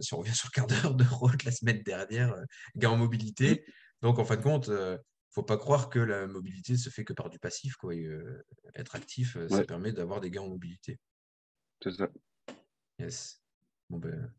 si 0.00 0.14
on 0.14 0.18
revient 0.18 0.34
sur 0.34 0.48
le 0.48 0.54
quart 0.54 0.66
d'heure 0.68 0.94
de 0.94 1.04
route 1.04 1.42
la 1.42 1.50
semaine 1.50 1.82
dernière, 1.82 2.36
gain 2.76 2.90
en 2.90 2.96
mobilité. 2.96 3.64
Donc, 4.02 4.18
en 4.18 4.24
fin 4.24 4.36
de 4.36 4.42
compte, 4.42 4.66
il 4.68 4.72
ne 4.72 4.98
faut 5.30 5.42
pas 5.42 5.56
croire 5.56 5.88
que 5.88 5.98
la 5.98 6.26
mobilité 6.26 6.76
se 6.76 6.90
fait 6.90 7.04
que 7.04 7.12
par 7.12 7.30
du 7.30 7.38
passif. 7.38 7.76
Quoi. 7.76 7.94
être 8.74 8.96
actif, 8.96 9.36
ça 9.48 9.64
permet 9.64 9.92
d'avoir 9.92 10.20
des 10.20 10.30
gains 10.30 10.42
en 10.42 10.48
mobilité. 10.48 10.98
C'est 11.82 11.92
ça. 11.92 12.08
Yes. 12.98 13.42
Bon, 13.90 13.98
ben, 13.98 14.32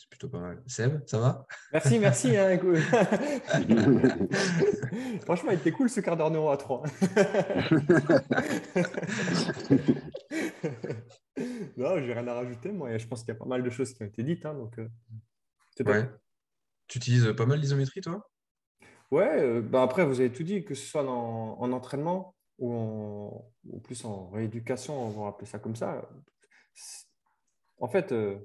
c'est 0.00 0.08
plutôt 0.08 0.30
pas 0.30 0.40
mal. 0.40 0.62
Seb, 0.66 1.06
ça 1.06 1.18
va? 1.18 1.46
Merci, 1.72 1.98
merci. 1.98 2.34
Hein, 2.36 2.58
Franchement, 5.24 5.50
il 5.50 5.58
était 5.58 5.72
cool 5.72 5.90
ce 5.90 6.00
quart 6.00 6.16
d'heure 6.16 6.30
neuro 6.30 6.48
à 6.50 6.56
3. 6.56 6.82
non, 11.76 11.98
j'ai 11.98 12.14
rien 12.14 12.26
à 12.28 12.34
rajouter. 12.34 12.72
Moi, 12.72 12.96
je 12.96 13.06
pense 13.06 13.20
qu'il 13.20 13.34
y 13.34 13.36
a 13.36 13.38
pas 13.38 13.44
mal 13.44 13.62
de 13.62 13.68
choses 13.68 13.92
qui 13.92 14.02
ont 14.02 14.06
été 14.06 14.22
dites. 14.22 14.46
Hein, 14.46 14.54
donc, 14.54 14.78
euh, 14.78 14.88
ouais. 15.84 16.08
Tu 16.88 16.96
utilises 16.96 17.34
pas 17.36 17.44
mal 17.44 17.60
l'isométrie, 17.60 18.00
toi? 18.00 18.26
Ouais, 19.10 19.60
bah 19.60 19.82
après, 19.82 20.04
vous 20.04 20.20
avez 20.20 20.32
tout 20.32 20.44
dit, 20.44 20.64
que 20.64 20.74
ce 20.74 20.86
soit 20.86 21.04
en, 21.04 21.72
entraînement 21.72 22.36
ou, 22.58 22.72
en, 22.72 23.52
ou 23.66 23.80
plus 23.80 24.04
en 24.04 24.30
rééducation, 24.30 24.94
on 24.94 25.10
va 25.10 25.28
appeler 25.28 25.46
ça 25.46 25.58
comme 25.58 25.74
ça. 25.74 26.08
En 27.78 27.88
fait, 27.88 28.12
euh, 28.12 28.38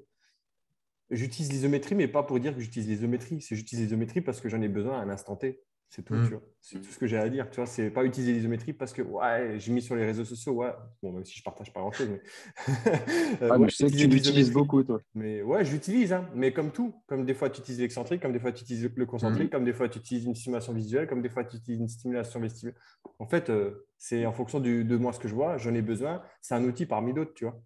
j'utilise 1.11 1.51
l'isométrie, 1.51 1.95
mais 1.95 2.07
pas 2.07 2.23
pour 2.23 2.39
dire 2.39 2.55
que 2.55 2.61
j'utilise 2.61 2.87
l'isométrie. 2.89 3.41
C'est 3.41 3.55
j'utilise 3.55 3.85
l'isométrie 3.85 4.21
parce 4.21 4.41
que 4.41 4.49
j'en 4.49 4.61
ai 4.61 4.67
besoin 4.67 4.99
à 4.99 5.03
un 5.03 5.09
instant 5.09 5.35
T. 5.35 5.61
C'est 5.89 6.03
tout, 6.03 6.13
mmh. 6.13 6.39
C'est 6.59 6.81
tout 6.81 6.91
ce 6.91 6.97
que 6.97 7.07
j'ai 7.07 7.17
à 7.17 7.29
dire. 7.29 7.49
Tu 7.49 7.57
vois, 7.57 7.65
c'est 7.65 7.89
pas 7.89 8.03
utiliser 8.03 8.33
l'isométrie 8.33 8.73
parce 8.73 8.91
que 8.91 9.01
ouais, 9.01 9.55
j'ai 9.59 9.71
mis 9.71 9.81
sur 9.81 9.95
les 9.95 10.05
réseaux 10.05 10.25
sociaux, 10.25 10.53
ouais. 10.53 10.73
Bon, 11.01 11.13
même 11.13 11.23
si 11.23 11.37
je 11.37 11.43
partage 11.43 11.71
pas 11.71 11.79
grand 11.79 11.91
chose, 11.91 12.09
mais. 12.09 12.21
Euh, 13.41 13.49
ah, 13.51 13.57
je 13.67 13.75
sais 13.75 13.89
que 13.89 13.95
tu 13.95 14.07
l'utilises 14.07 14.51
beaucoup, 14.51 14.83
toi. 14.83 14.99
Mais 15.13 15.41
ouais, 15.41 15.65
j'utilise, 15.65 16.13
hein. 16.13 16.29
mais 16.33 16.53
comme 16.53 16.71
tout. 16.71 16.93
Comme 17.07 17.25
des 17.25 17.33
fois, 17.33 17.49
tu 17.49 17.61
utilises 17.61 17.81
l'excentrique, 17.81 18.21
comme 18.21 18.31
des 18.31 18.39
fois, 18.39 18.51
tu 18.51 18.63
utilises 18.63 18.89
le 18.95 19.05
concentrique, 19.05 19.47
mmh. 19.47 19.49
comme 19.49 19.65
des 19.65 19.73
fois, 19.73 19.89
tu 19.89 19.99
utilises 19.99 20.25
une 20.25 20.35
stimulation 20.35 20.73
visuelle, 20.73 21.07
comme 21.07 21.21
des 21.21 21.29
fois, 21.29 21.43
tu 21.43 21.57
utilises 21.57 21.79
une 21.79 21.89
stimulation 21.89 22.39
vestibulaire. 22.39 22.79
En 23.19 23.27
fait, 23.27 23.49
euh, 23.49 23.87
c'est 23.97 24.25
en 24.25 24.33
fonction 24.33 24.59
de 24.59 24.97
moi 24.97 25.13
ce 25.13 25.19
que 25.19 25.27
je 25.27 25.35
vois, 25.35 25.57
j'en 25.57 25.73
ai 25.73 25.81
besoin. 25.81 26.21
C'est 26.41 26.55
un 26.55 26.63
outil 26.63 26.85
parmi 26.85 27.13
d'autres, 27.13 27.33
tu 27.33 27.45
vois. 27.45 27.61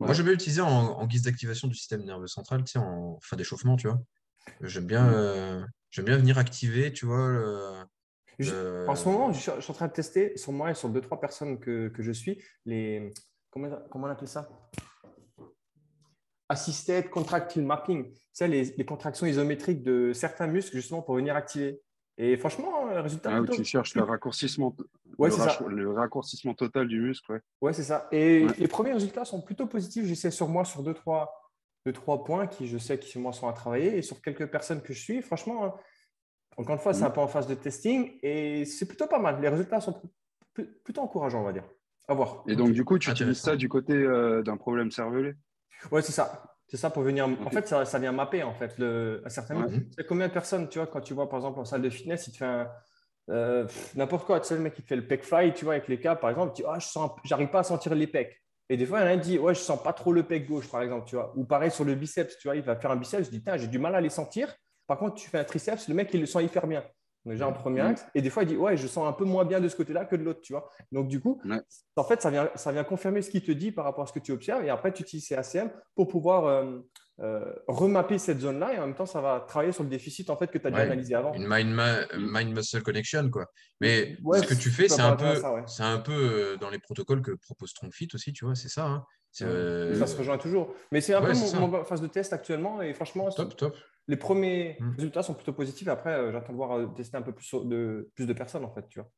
Moi, 0.00 0.12
j'aime 0.12 0.24
bien 0.24 0.32
l'utiliser 0.32 0.60
en, 0.60 1.06
guise 1.06 1.22
d'activation 1.22 1.68
du 1.68 1.74
système 1.74 2.04
nerveux 2.04 2.26
central, 2.26 2.62
tu 2.64 2.72
sais, 2.72 2.78
en 2.78 3.18
fin 3.22 3.36
d'échauffement, 3.36 3.76
tu 3.76 3.88
vois. 3.88 4.00
J'aime 4.60 4.86
bien, 4.86 5.08
mmh. 5.08 5.14
euh, 5.14 5.64
j'aime 5.92 6.06
bien 6.06 6.16
venir 6.16 6.38
activer, 6.38 6.92
tu 6.92 7.06
vois. 7.06 7.86
En 8.88 8.96
ce 8.96 9.08
moment, 9.08 9.32
je, 9.32 9.38
suis 9.38 9.50
en 9.70 9.74
train 9.74 9.86
de 9.86 9.92
tester 9.92 10.36
sur 10.36 10.50
moi 10.50 10.72
et 10.72 10.74
sur 10.74 10.88
deux, 10.88 11.00
trois 11.00 11.20
personnes 11.20 11.60
que, 11.60 11.88
que 11.88 12.02
je 12.02 12.10
suis, 12.10 12.42
les. 12.66 13.12
Comment, 13.50 13.68
comment 13.90 14.06
on 14.08 14.10
appelle 14.10 14.28
ça? 14.28 14.48
Assisted 16.48 17.08
Contractile 17.08 17.64
Mapping. 17.64 18.12
Tu 18.34 18.46
les, 18.46 18.64
les 18.64 18.84
contractions 18.84 19.26
isométriques 19.26 19.82
de 19.82 20.12
certains 20.12 20.46
muscles, 20.46 20.76
justement, 20.76 21.02
pour 21.02 21.14
venir 21.14 21.36
activer. 21.36 21.80
Et 22.18 22.36
franchement, 22.36 22.86
le 22.86 23.00
résultat. 23.00 23.30
Ah, 23.32 23.42
tu 23.50 23.64
cherches 23.64 23.94
le 23.94 24.02
raccourcissement, 24.02 24.74
ouais, 25.18 25.30
le, 25.30 25.34
ça. 25.34 25.58
le, 25.66 25.92
raccourcissement 25.92 26.54
total 26.54 26.88
du 26.88 27.00
muscle. 27.00 27.30
Ouais, 27.32 27.40
ouais 27.60 27.72
c'est 27.72 27.82
ça. 27.82 28.08
Et 28.12 28.46
les 28.58 28.68
premiers 28.68 28.92
résultats 28.92 29.24
sont 29.24 29.40
plutôt 29.40 29.66
positifs. 29.66 30.04
J'essaie 30.04 30.30
sur 30.30 30.48
moi 30.48 30.64
sur 30.64 30.82
deux 30.82 30.94
trois, 30.94 31.41
deux, 31.86 31.92
trois 31.92 32.24
points 32.24 32.46
qui, 32.46 32.66
je 32.66 32.78
sais, 32.78 32.98
qui 32.98 33.18
moi 33.18 33.32
sont 33.32 33.48
à 33.48 33.52
travailler. 33.52 33.96
Et 33.96 34.02
sur 34.02 34.20
quelques 34.20 34.46
personnes 34.46 34.82
que 34.82 34.92
je 34.92 35.00
suis, 35.00 35.22
franchement, 35.22 35.64
hein, 35.64 35.74
encore 36.56 36.74
une 36.74 36.80
fois, 36.80 36.92
c'est 36.92 37.04
un 37.04 37.08
mm. 37.08 37.14
peu 37.14 37.20
en 37.20 37.28
phase 37.28 37.46
de 37.46 37.54
testing. 37.54 38.18
Et 38.22 38.64
c'est 38.64 38.86
plutôt 38.86 39.06
pas 39.06 39.18
mal. 39.18 39.40
Les 39.40 39.48
résultats 39.48 39.80
sont 39.80 40.00
plutôt 40.84 41.00
encourageants, 41.00 41.40
on 41.40 41.44
va 41.44 41.52
dire. 41.52 41.64
À 42.08 42.14
voir. 42.14 42.44
Et 42.48 42.56
donc, 42.56 42.72
du 42.72 42.84
coup, 42.84 42.98
tu 42.98 43.10
utilises 43.10 43.40
ça 43.40 43.56
du 43.56 43.68
côté 43.68 43.94
euh, 43.94 44.42
d'un 44.42 44.56
problème 44.56 44.90
cervelé? 44.90 45.34
Ouais, 45.90 46.02
c'est 46.02 46.12
ça. 46.12 46.56
C'est 46.66 46.76
ça 46.76 46.90
pour 46.90 47.02
venir. 47.02 47.28
En 47.44 47.50
fait, 47.50 47.68
ça, 47.68 47.98
vient 47.98 48.12
mapper 48.12 48.42
en 48.42 48.54
fait 48.54 48.78
le, 48.78 49.22
à 49.24 49.30
certains 49.30 49.66
C'est 49.96 50.06
combien 50.06 50.28
de 50.28 50.32
personnes, 50.32 50.68
tu 50.68 50.78
vois, 50.78 50.86
quand 50.86 51.00
tu 51.00 51.12
vois 51.12 51.28
par 51.28 51.38
exemple 51.38 51.58
en 51.58 51.64
salle 51.64 51.82
de 51.82 51.90
fitness, 51.90 52.28
il 52.28 52.32
te 52.32 52.38
fait 52.38 52.46
un, 52.46 52.70
euh, 53.30 53.66
n'importe 53.94 54.26
quoi. 54.26 54.40
Tu 54.40 54.48
sais, 54.48 54.54
le 54.54 54.60
mec 54.60 54.74
qui 54.74 54.82
fait 54.82 54.96
le 54.96 55.06
pec 55.06 55.24
fly, 55.24 55.52
tu 55.52 55.64
vois, 55.64 55.74
avec 55.74 55.88
les 55.88 56.00
cas, 56.00 56.16
par 56.16 56.30
exemple, 56.30 56.54
tu 56.54 56.62
dis, 56.62 56.68
ah, 56.68 56.78
je 56.78 56.86
sens, 56.86 57.10
j'arrive 57.24 57.48
pas 57.48 57.60
à 57.60 57.64
sentir 57.64 57.94
les 57.94 58.06
pecs. 58.06 58.41
Et 58.68 58.76
des 58.76 58.86
fois, 58.86 59.00
il 59.00 59.02
y 59.02 59.04
en 59.04 59.08
a 59.08 59.10
un 59.12 59.16
dit, 59.16 59.38
ouais, 59.38 59.54
je 59.54 59.60
sens 59.60 59.82
pas 59.82 59.92
trop 59.92 60.12
le 60.12 60.22
pec 60.22 60.46
gauche, 60.46 60.70
par 60.70 60.82
exemple, 60.82 61.06
tu 61.06 61.16
vois. 61.16 61.32
Ou 61.36 61.44
pareil 61.44 61.70
sur 61.70 61.84
le 61.84 61.94
biceps, 61.94 62.36
tu 62.38 62.48
vois, 62.48 62.56
il 62.56 62.62
va 62.62 62.76
faire 62.76 62.90
un 62.90 62.96
biceps, 62.96 63.30
je 63.30 63.36
dis, 63.36 63.42
j'ai 63.56 63.66
du 63.66 63.78
mal 63.78 63.94
à 63.94 64.00
les 64.00 64.10
sentir. 64.10 64.54
Par 64.86 64.98
contre, 64.98 65.14
tu 65.14 65.28
fais 65.28 65.38
un 65.38 65.44
triceps, 65.44 65.88
le 65.88 65.94
mec, 65.94 66.10
il 66.14 66.20
le 66.20 66.26
sent 66.26 66.44
hyper 66.44 66.66
bien. 66.66 66.82
Déjà 67.24 67.46
en 67.46 67.52
premier 67.52 67.80
axe. 67.80 68.04
Et 68.14 68.22
des 68.22 68.30
fois, 68.30 68.42
il 68.42 68.48
dit 68.48 68.56
Ouais, 68.56 68.76
je 68.76 68.86
sens 68.86 69.06
un 69.06 69.12
peu 69.12 69.24
moins 69.24 69.44
bien 69.44 69.60
de 69.60 69.68
ce 69.68 69.76
côté-là 69.76 70.04
que 70.04 70.16
de 70.16 70.24
l'autre, 70.24 70.40
tu 70.40 70.52
vois. 70.52 70.68
Donc, 70.90 71.06
du 71.08 71.20
coup, 71.20 71.40
en 71.96 72.04
fait, 72.04 72.20
ça 72.20 72.30
vient, 72.30 72.50
ça 72.56 72.72
vient 72.72 72.84
confirmer 72.84 73.22
ce 73.22 73.30
qu'il 73.30 73.42
te 73.42 73.52
dit 73.52 73.70
par 73.70 73.84
rapport 73.84 74.04
à 74.04 74.06
ce 74.06 74.12
que 74.12 74.18
tu 74.18 74.32
observes. 74.32 74.64
Et 74.64 74.70
après, 74.70 74.92
tu 74.92 75.02
utilises 75.02 75.26
ces 75.26 75.36
ACM 75.36 75.70
pour 75.94 76.08
pouvoir 76.08 76.46
euh, 76.46 76.80
euh, 77.20 77.52
remapper 77.68 78.18
cette 78.18 78.40
zone-là. 78.40 78.74
Et 78.74 78.78
en 78.78 78.86
même 78.86 78.96
temps, 78.96 79.06
ça 79.06 79.20
va 79.20 79.44
travailler 79.46 79.70
sur 79.70 79.84
le 79.84 79.88
déficit 79.88 80.30
en 80.30 80.36
fait, 80.36 80.48
que 80.48 80.58
tu 80.58 80.66
as 80.66 80.70
déjà 80.70 80.82
analysé 80.82 81.14
avant. 81.14 81.32
Une 81.34 81.46
mind-muscle 81.46 82.82
connection, 82.82 83.30
quoi. 83.30 83.46
Mais 83.80 84.16
ce 84.34 84.46
que 84.46 84.54
tu 84.54 84.70
fais, 84.70 84.88
c'est 84.88 85.02
un, 85.02 85.14
peu, 85.14 85.40
c'est 85.66 85.84
un 85.84 85.98
peu 85.98 86.12
euh, 86.12 86.56
dans 86.56 86.70
les 86.70 86.80
protocoles 86.80 87.22
que 87.22 87.32
propose 87.32 87.70
StrongFit 87.70 88.08
aussi, 88.14 88.32
tu 88.32 88.44
vois, 88.44 88.56
c'est 88.56 88.68
ça. 88.68 88.86
Hein. 88.86 89.06
Ça 89.32 90.06
se 90.06 90.16
rejoint 90.16 90.38
toujours. 90.38 90.74
Mais 90.90 91.00
c'est 91.00 91.14
un 91.14 91.22
peu 91.22 91.32
mon, 91.58 91.84
phase 91.84 92.00
de 92.00 92.06
test 92.08 92.32
actuellement. 92.32 92.82
Et 92.82 92.92
franchement, 92.94 93.30
top, 93.30 93.56
top 93.56 93.76
les 94.08 94.16
premiers 94.16 94.76
hmm. 94.80 94.94
résultats 94.96 95.22
sont 95.22 95.34
plutôt 95.34 95.52
positifs. 95.52 95.88
Après, 95.88 96.12
euh, 96.12 96.32
j'attends 96.32 96.52
de 96.52 96.56
voir 96.56 96.72
euh, 96.72 96.86
tester 96.86 97.16
un 97.16 97.22
peu 97.22 97.32
plus 97.32 97.54
de, 97.64 98.10
plus 98.14 98.26
de 98.26 98.32
personnes, 98.32 98.64
en 98.64 98.72
fait, 98.72 98.88
tu 98.88 99.00
vois. 99.00 99.08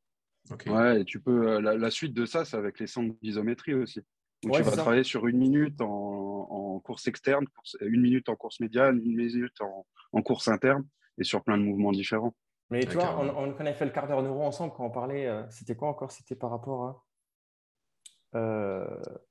Ouais, 0.67 1.00
et 1.00 1.05
tu 1.05 1.21
peux, 1.21 1.55
euh, 1.55 1.61
la, 1.61 1.91
suite 1.91 2.12
de 2.12 2.26
ça, 2.26 2.45
c'est 2.45 2.57
avec 2.57 2.79
les 2.79 2.87
centres 2.87 3.14
d'isométrie 3.23 3.73
aussi. 3.73 4.03
tu 4.43 4.50
vas 4.50 4.62
travailler 4.73 5.05
sur 5.05 5.26
une 5.26 5.38
minute 5.38 5.81
en, 5.81 6.81
course 6.85 7.07
externe, 7.09 7.47
une 7.81 8.03
minute 8.03 8.29
en 8.29 8.37
course 8.37 8.61
médiane, 8.61 9.00
une 9.03 9.17
minute 9.17 9.59
en, 9.62 10.23
course 10.23 10.49
interne, 10.49 10.87
et 11.17 11.25
sur 11.25 11.43
plein 11.43 11.57
de 11.57 11.62
mouvements 11.62 11.93
différents. 11.93 12.35
Mais 12.69 12.81
tu 12.81 12.93
vois, 12.93 13.19
on, 13.19 13.29
on, 13.31 13.57
avait 13.59 13.73
fait 13.73 13.87
le 13.87 13.91
quart 13.91 14.07
d'heure 14.07 14.23
neuro 14.23 14.43
ensemble 14.43 14.75
quand 14.76 14.85
on 14.85 14.91
parlait. 14.91 15.31
c'était 15.49 15.76
quoi 15.76 15.88
encore? 15.88 16.12
C'était 16.12 16.35
par 16.35 16.50
rapport 16.50 16.85
à. 16.85 17.05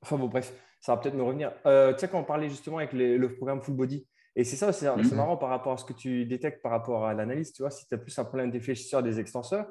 Enfin 0.01 0.17
bon, 0.17 0.27
bref, 0.27 0.51
ça 0.79 0.95
va 0.95 1.01
peut-être 1.01 1.13
me 1.13 1.21
revenir. 1.21 1.51
tu 1.63 1.99
sais, 1.99 2.07
quand 2.07 2.19
on 2.19 2.23
parlait 2.23 2.49
justement 2.49 2.77
avec 2.77 2.93
le 2.93 3.35
programme 3.35 3.61
Full 3.61 3.75
Body, 3.75 4.07
et 4.35 4.43
c'est 4.43 4.55
ça, 4.55 4.71
c'est 4.73 4.89
mhm. 4.89 5.15
marrant 5.15 5.37
par 5.37 5.49
rapport 5.49 5.73
à 5.73 5.77
ce 5.77 5.85
que 5.85 5.93
tu 5.93 6.25
détectes 6.25 6.61
par 6.61 6.71
rapport 6.71 7.05
à 7.05 7.13
l'analyse. 7.13 7.53
Tu 7.53 7.61
vois, 7.61 7.71
si 7.71 7.87
tu 7.87 7.93
as 7.93 7.97
plus 7.97 8.17
un 8.17 8.25
problème 8.25 8.51
des 8.51 8.59
fléchisseurs, 8.59 9.03
des 9.03 9.19
extenseurs, 9.19 9.67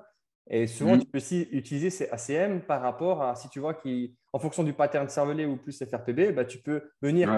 et 0.50 0.66
souvent, 0.66 0.94
mhm. 0.94 1.00
tu 1.00 1.06
peux 1.06 1.18
aussi 1.18 1.48
utiliser 1.52 1.90
ces 1.90 2.08
ACM 2.10 2.62
par 2.62 2.82
rapport 2.82 3.22
à 3.22 3.34
si 3.36 3.48
tu 3.48 3.60
vois 3.60 3.74
qu'en 3.74 4.38
fonction 4.38 4.64
du 4.64 4.72
pattern 4.72 5.08
cervelé 5.08 5.46
ou 5.46 5.56
plus 5.56 5.82
FRPB, 5.84 6.34
bah, 6.34 6.44
tu 6.44 6.58
peux 6.58 6.90
venir 7.00 7.30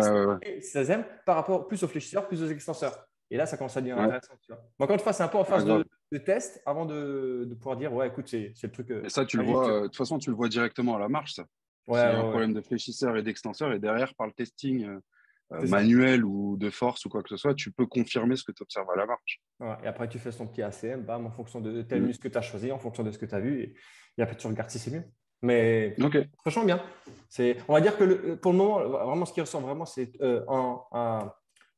ces 0.61 0.91
ACM 0.91 1.05
par 1.27 1.37
rapport 1.37 1.69
plus 1.69 1.83
aux 1.83 1.89
fléchisseurs, 1.89 2.27
plus 2.27 2.43
aux 2.43 2.49
extenseurs. 2.49 3.07
Et 3.31 3.37
là, 3.37 3.47
ça 3.47 3.57
commence 3.57 3.77
à 3.77 3.81
devenir 3.81 3.99
intéressant. 3.99 4.35
Tu 4.43 4.53
vois. 4.53 4.57
Donc, 4.57 4.67
encore 4.81 4.95
une 4.95 5.01
fois, 5.01 5.13
c'est 5.13 5.23
un 5.23 5.29
peu 5.29 5.39
en 5.39 5.45
phase 5.45 5.65
de, 5.65 6.19
test 6.19 6.63
avant 6.65 6.87
de, 6.87 7.47
de, 7.49 7.55
pouvoir 7.55 7.77
dire 7.77 7.93
ouais, 7.93 8.07
écoute, 8.09 8.29
c'est 8.29 8.55
le 8.63 8.71
truc. 8.71 8.91
Euh, 8.91 9.05
et 9.05 9.09
ça, 9.09 9.25
tu 9.25 9.37
le 9.39 9.45
vois, 9.45 9.69
euh, 9.69 9.81
de 9.83 9.87
toute 9.87 9.97
façon, 9.97 10.19
tu 10.19 10.31
le 10.31 10.37
vois 10.37 10.49
directement 10.49 10.97
à 10.97 10.99
la 10.99 11.09
marche, 11.09 11.35
ça. 11.35 11.45
Ouais, 11.87 11.99
y 11.99 12.03
a 12.03 12.19
un 12.19 12.31
problème 12.31 12.55
de 12.55 12.63
fléchisseur 12.63 13.17
et 13.17 13.23
d'extenseur, 13.23 13.73
et 13.73 13.79
derrière, 13.79 14.15
par 14.15 14.27
le 14.27 14.33
testing, 14.33 14.87
euh, 14.87 15.01
manuel 15.51 16.25
ou 16.25 16.57
de 16.57 16.71
force 16.71 17.05
ou 17.05 17.09
quoi 17.09 17.23
que 17.23 17.29
ce 17.29 17.37
soit, 17.37 17.55
tu 17.55 17.71
peux 17.71 17.87
confirmer 17.87 18.37
ce 18.37 18.45
que 18.45 18.53
tu 18.53 18.63
observes 18.63 18.91
à 18.91 18.97
la 18.97 19.07
marche. 19.07 19.41
et 19.83 19.87
après, 19.87 20.09
tu 20.09 20.19
fais 20.19 20.33
son 20.33 20.47
petit 20.47 20.63
ACM, 20.63 21.03
bam, 21.03 21.27
en 21.27 21.31
fonction 21.31 21.61
de 21.61 21.83
tel 21.83 22.03
mm. 22.03 22.07
muscle 22.07 22.23
que 22.23 22.33
tu 22.33 22.39
as 22.39 22.43
choisi, 22.43 22.73
en 22.73 22.79
fonction 22.79 23.03
de 23.03 23.11
ce 23.11 23.19
que 23.19 23.27
tu 23.27 23.35
as 23.35 23.41
vu. 23.41 23.61
Et, 23.61 23.75
et, 24.19 24.23
après, 24.23 24.37
tu 24.37 24.47
regardes 24.47 24.71
si 24.71 24.79
c'est 24.79 24.91
mieux. 24.91 25.05
Mais 25.43 25.95
franchement, 26.41 26.65
bien. 26.65 26.83
On 27.69 27.75
va 27.75 27.81
dire 27.81 27.97
que 27.99 28.35
pour 28.35 28.53
le 28.53 28.59
moment, 28.59 28.81
vraiment, 28.81 29.27
ce 29.27 29.33
qui 29.33 29.41
ressort 29.43 29.61
vraiment, 29.61 29.85
c'est 29.85 30.11
euh, 30.23 30.43
un, 30.49 31.33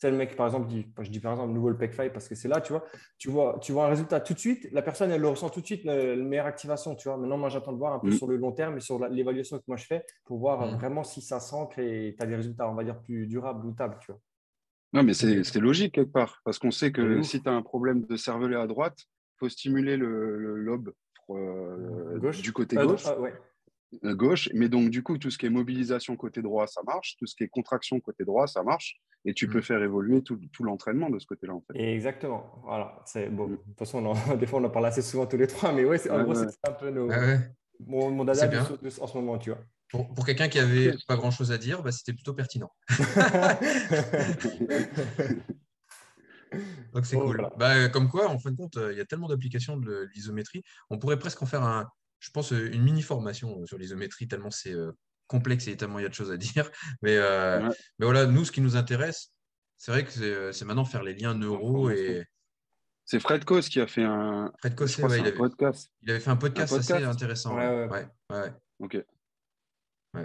sais, 0.06 0.10
le 0.10 0.16
mec, 0.16 0.36
par 0.36 0.46
exemple, 0.46 0.68
dit, 0.68 0.86
je 1.00 1.10
dis 1.10 1.20
par 1.20 1.32
exemple 1.32 1.52
nouveau 1.52 1.68
le 1.68 1.76
PEC 1.76 2.12
parce 2.12 2.28
que 2.28 2.34
c'est 2.34 2.48
là, 2.48 2.60
tu 2.60 2.72
vois, 2.72 2.84
tu 3.18 3.30
vois, 3.30 3.58
tu 3.60 3.72
vois 3.72 3.86
un 3.86 3.88
résultat 3.88 4.20
tout 4.20 4.34
de 4.34 4.38
suite. 4.38 4.68
La 4.72 4.82
personne, 4.82 5.10
elle 5.10 5.20
le 5.20 5.28
ressent 5.28 5.50
tout 5.50 5.60
de 5.60 5.66
suite, 5.66 5.84
la 5.84 6.16
meilleure 6.16 6.46
activation, 6.46 6.94
tu 6.94 7.08
vois. 7.08 7.16
Maintenant, 7.16 7.38
moi, 7.38 7.48
j'attends 7.48 7.72
de 7.72 7.78
voir 7.78 7.92
un 7.92 7.98
peu 7.98 8.08
mm. 8.08 8.12
sur 8.12 8.26
le 8.26 8.36
long 8.36 8.52
terme 8.52 8.76
et 8.76 8.80
sur 8.80 8.98
l'évaluation 9.08 9.58
que 9.58 9.64
moi 9.66 9.76
je 9.76 9.86
fais 9.86 10.04
pour 10.25 10.38
voir 10.38 10.66
mm. 10.66 10.76
vraiment 10.76 11.04
si 11.04 11.20
ça 11.20 11.40
s'ancre 11.40 11.78
et 11.78 12.14
tu 12.16 12.22
as 12.22 12.26
des 12.26 12.36
résultats, 12.36 12.68
on 12.68 12.75
va 12.75 12.84
dire, 12.84 13.00
plus 13.00 13.26
durables 13.26 13.66
ou 13.66 13.72
tables, 13.72 13.98
tu 14.00 14.12
vois. 14.12 14.20
Non, 14.92 15.02
mais 15.02 15.14
c'est 15.14 15.56
logique 15.56 15.94
quelque 15.94 16.12
part 16.12 16.40
parce 16.44 16.58
qu'on 16.58 16.70
sait 16.70 16.92
que 16.92 17.22
si 17.22 17.42
tu 17.42 17.48
as 17.48 17.52
un 17.52 17.62
problème 17.62 18.04
de 18.06 18.16
cervelet 18.16 18.56
à 18.56 18.66
droite, 18.66 18.96
il 19.00 19.38
faut 19.40 19.48
stimuler 19.48 19.96
le, 19.96 20.56
lobe 20.56 20.92
euh, 21.30 22.32
du 22.40 22.52
côté 22.52 22.76
gauche. 22.76 23.02
Ah, 23.04 23.20
ouais. 23.20 23.34
Euh, 24.04 24.14
gauche. 24.14 24.48
Mais 24.54 24.68
donc, 24.68 24.90
du 24.90 25.02
coup, 25.02 25.18
tout 25.18 25.30
ce 25.30 25.38
qui 25.38 25.46
est 25.46 25.50
mobilisation 25.50 26.16
côté 26.16 26.42
droit, 26.42 26.66
ça 26.66 26.82
marche. 26.86 27.16
Tout 27.18 27.26
ce 27.26 27.34
qui 27.34 27.44
est 27.44 27.48
contraction 27.48 28.00
côté 28.00 28.24
droit, 28.24 28.46
ça 28.46 28.62
marche. 28.62 29.00
Et 29.24 29.34
tu 29.34 29.48
peux 29.48 29.58
mmh. 29.58 29.62
faire 29.62 29.82
évoluer 29.82 30.22
tout, 30.22 30.38
l'entraînement 30.60 31.10
de 31.10 31.18
ce 31.18 31.26
côté-là, 31.26 31.54
en 31.54 31.60
fait. 31.60 31.78
Exactement. 31.78 32.62
Voilà. 32.64 33.02
C'est 33.06 33.28
bon. 33.28 33.48
Mmh. 33.48 33.50
De 33.50 33.56
toute 33.56 33.78
façon, 33.78 34.14
des 34.38 34.46
fois, 34.46 34.60
on 34.60 34.64
en 34.64 34.70
parle 34.70 34.86
assez 34.86 35.02
souvent 35.02 35.26
tous 35.26 35.36
les 35.36 35.46
trois. 35.46 35.72
Mais 35.72 35.84
ouais, 35.84 36.10
en 36.10 36.22
gros, 36.22 36.34
c'est 36.34 36.48
un 36.68 36.72
peu 36.72 36.90
nos, 36.90 37.08
mon, 37.80 38.10
mon 38.10 38.24
dada 38.24 38.48
en 39.00 39.06
ce 39.06 39.16
moment, 39.16 39.38
tu 39.38 39.50
vois. 39.50 39.60
Pour, 39.88 40.26
quelqu'un 40.26 40.48
qui 40.48 40.58
avait 40.58 40.96
pas 41.06 41.16
grand-chose 41.16 41.52
à 41.52 41.58
dire, 41.58 41.82
bah, 41.82 41.92
c'était 41.92 42.12
plutôt 42.12 42.34
pertinent. 42.34 42.72
Donc 46.92 47.06
c'est 47.06 47.16
cool. 47.16 47.48
Bah, 47.56 47.88
comme 47.88 48.08
quoi, 48.08 48.28
en 48.28 48.38
fin 48.38 48.50
de 48.50 48.56
compte, 48.56 48.76
il 48.90 48.96
y 48.96 49.00
a 49.00 49.04
tellement 49.04 49.28
d'applications 49.28 49.76
de 49.76 50.08
l'isométrie. 50.14 50.64
On 50.90 50.98
pourrait 50.98 51.18
presque 51.18 51.40
en 51.42 51.46
faire 51.46 51.62
un, 51.62 51.88
je 52.18 52.30
pense, 52.30 52.50
une 52.50 52.82
mini 52.82 53.02
formation 53.02 53.64
sur 53.66 53.78
l'isométrie, 53.78 54.28
tellement 54.28 54.50
c'est 54.50 54.73
euh, 54.73 54.92
complexe 55.26 55.68
et 55.68 55.76
tellement 55.76 55.99
il 55.99 56.02
y 56.02 56.06
a 56.06 56.08
de 56.08 56.14
choses 56.14 56.30
à 56.30 56.37
dire. 56.37 56.70
Mais, 57.02 57.16
mais 57.99 58.04
voilà, 58.06 58.26
nous, 58.26 58.44
ce 58.44 58.52
qui 58.52 58.61
nous 58.61 58.76
intéresse, 58.76 59.32
c'est 59.76 59.92
vrai 59.92 60.04
que 60.04 60.52
c'est 60.52 60.64
maintenant 60.64 60.85
faire 60.85 61.02
les 61.02 61.14
liens 61.14 61.35
neuro 61.35 61.90
et. 61.90 62.25
C'est 63.08 63.20
Fred 63.20 63.44
Kos 63.44 63.61
qui 63.61 63.80
a 63.80 63.87
fait 63.87 64.02
un. 64.02 64.52
Fred 64.58 64.80
ouais, 64.80 64.88
il, 65.20 65.20
avait... 65.20 65.32
podcast. 65.32 65.92
il 66.02 66.11
avait 66.11 66.18
fait 66.18 66.30
un 66.30 66.37
podcast, 66.37 66.73
assez 66.73 66.92
intéressant. 66.92 67.54
Ouais, 67.54 67.88
ouais. 68.30 68.96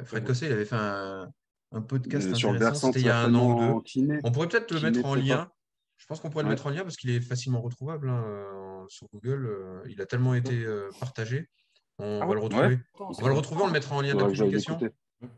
Fred 0.06 0.26
Kosset, 0.26 0.48
il 0.48 0.52
avait 0.54 0.66
fait 0.66 0.76
un, 0.76 1.32
un 1.72 1.82
podcast 1.82 2.28
intéressant. 2.28 2.88
C'était 2.88 3.02
il 3.02 3.06
y 3.06 3.10
a 3.10 3.20
un 3.20 3.34
an 3.36 3.76
ou 3.76 3.84
deux. 3.96 4.20
On 4.24 4.32
pourrait 4.32 4.48
peut-être 4.48 4.74
le 4.74 4.80
mettre 4.82 5.06
en 5.06 5.16
lien. 5.16 5.52
Je 5.98 6.06
pense 6.08 6.20
qu'on 6.20 6.30
pourrait 6.30 6.44
le 6.44 6.50
mettre 6.50 6.66
en 6.66 6.72
lien 6.72 6.82
parce 6.82 6.98
qu'il 6.98 7.12
est 7.12 7.22
facilement 7.22 7.62
retrouvable 7.62 8.10
hein, 8.10 8.24
euh, 8.26 8.86
sur 8.88 9.08
Google. 9.14 9.46
Euh, 9.46 9.84
il 9.88 10.02
a 10.02 10.08
tellement 10.08 10.34
été 10.34 10.66
euh, 10.66 10.90
partagé. 11.00 11.48
On 12.02 12.20
ah 12.22 12.26
va 12.26 12.34
le 12.34 12.40
retrouver. 12.40 12.80
On 13.00 13.12
va 13.12 13.28
le 13.28 13.34
retrouver, 13.34 13.62
on 13.62 13.68
le 13.68 13.74
mettra 13.74 13.96
en 13.96 14.02
lien 14.02 14.16
de 14.16 14.26
publication. 14.26 14.80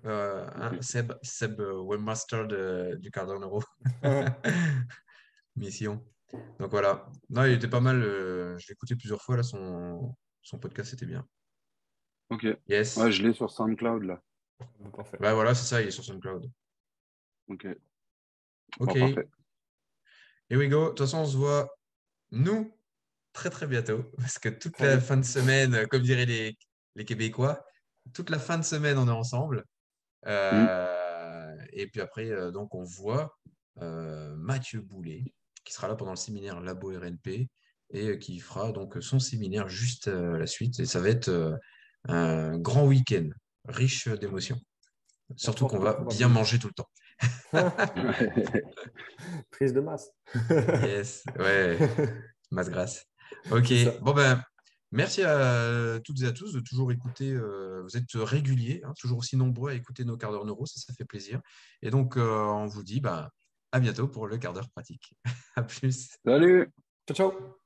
Hein, 0.06 0.72
Seb, 0.80 1.14
Seb 1.22 1.60
webmaster 1.60 2.48
du 2.98 3.12
Cardano. 3.12 3.62
Mission. 5.56 6.04
Donc 6.60 6.72
voilà. 6.72 7.06
Non, 7.30 7.44
il 7.46 7.52
était 7.52 7.68
pas 7.68 7.82
mal. 7.82 8.02
je 8.02 8.68
l'ai 8.68 8.74
écouté 8.74 8.96
plusieurs 8.96 9.22
fois. 9.22 9.36
Là, 9.36 9.44
son, 9.44 10.16
son 10.42 10.58
podcast, 10.58 10.92
c'était 10.92 11.06
bien. 11.06 11.28
Ok. 12.30 12.48
Yes. 12.68 12.98
Ouais, 12.98 13.12
je 13.12 13.24
l'ai 13.24 13.34
sur 13.34 13.52
SoundCloud 13.52 14.04
là. 14.04 14.22
Parfait. 14.96 15.18
Bah 15.20 15.34
voilà, 15.34 15.54
c'est 15.54 15.66
ça, 15.66 15.82
il 15.82 15.90
est 15.90 15.92
sur 15.92 16.04
SoundCloud. 16.04 16.50
Ok. 17.50 17.68
Ok. 18.80 18.96
Here 18.96 20.60
we 20.60 20.70
go. 20.70 20.86
De 20.86 20.90
toute 20.90 21.00
façon, 21.00 21.20
on 21.20 21.26
se 21.26 21.38
voit, 21.38 21.70
nous, 22.32 22.74
très 23.34 23.50
très 23.50 23.68
bientôt. 23.68 24.04
Parce 24.18 24.40
que 24.40 24.50
toute 24.50 24.80
la 24.80 25.00
fin 25.00 25.18
de 25.18 25.26
semaine, 25.26 25.88
comme 25.88 26.04
diraient 26.04 26.26
les, 26.26 26.58
les 26.96 27.06
Québécois, 27.06 27.66
toute 28.14 28.30
la 28.30 28.40
fin 28.40 28.58
de 28.58 28.64
semaine, 28.64 28.98
on 28.98 29.08
est 29.08 29.12
ensemble. 29.12 29.66
Euh, 30.28 31.56
et 31.72 31.88
puis 31.88 32.02
après, 32.02 32.30
euh, 32.30 32.52
donc, 32.52 32.76
on 32.76 32.84
voit 32.84 33.38
euh, 33.82 34.36
Mathieu 34.36 34.82
Boulet, 34.82 35.34
qui 35.64 35.74
sera 35.74 35.88
là 35.88 35.96
pendant 35.96 36.12
le 36.12 36.18
séminaire 36.18 36.60
Labo 36.60 36.90
RNP 36.90 37.50
et 37.96 38.20
qui 38.20 38.40
fera 38.40 38.72
donc 38.72 38.98
son 39.02 39.20
séminaire 39.20 39.70
juste 39.70 40.08
à 40.08 40.38
la 40.38 40.48
suite. 40.48 40.80
Et 40.80 40.86
ça 40.86 41.00
va 41.00 41.10
être 41.10 41.60
un 42.08 42.58
grand 42.58 42.86
week-end 42.86 43.30
riche 43.66 44.08
d'émotions. 44.08 44.60
Surtout 45.36 45.68
qu'on 45.68 45.80
va 45.80 46.04
bien 46.10 46.28
manger 46.28 46.60
tout 46.60 46.68
le 46.68 46.74
temps. 46.74 46.90
Prise 49.52 49.74
de 49.74 49.80
masse. 49.80 50.10
yes, 50.84 51.24
ouais, 51.38 51.78
masse 52.52 52.70
grasse. 52.70 53.06
Ok, 53.52 53.74
bon 54.02 54.14
ben, 54.14 54.42
merci 54.92 55.24
à 55.24 56.00
toutes 56.04 56.22
et 56.22 56.26
à 56.26 56.32
tous 56.32 56.54
de 56.54 56.60
toujours 56.60 56.92
écouter. 56.92 57.32
Euh, 57.32 57.82
vous 57.84 57.98
êtes 57.98 58.06
réguliers, 58.14 58.82
hein, 58.84 58.94
toujours 59.00 59.20
aussi 59.20 59.38
nombreux 59.38 59.72
à 59.72 59.74
écouter 59.76 60.06
nos 60.06 60.18
quarts 60.18 60.32
d'heure 60.32 60.46
neuro, 60.46 60.66
ça, 60.66 60.80
ça 60.80 60.94
fait 60.94 61.06
plaisir. 61.06 61.42
Et 61.82 61.90
donc, 61.90 62.18
euh, 62.18 62.46
on 62.46 62.66
vous 62.68 62.84
dit 62.84 63.02
bah, 63.02 63.30
à 63.72 63.80
bientôt 63.80 64.08
pour 64.08 64.28
le 64.28 64.38
quart 64.38 64.54
d'heure 64.54 64.70
pratique. 64.70 65.14
à 65.56 65.64
plus. 65.64 66.16
Salut. 66.26 66.70
Ciao, 67.08 67.32
ciao. 67.32 67.63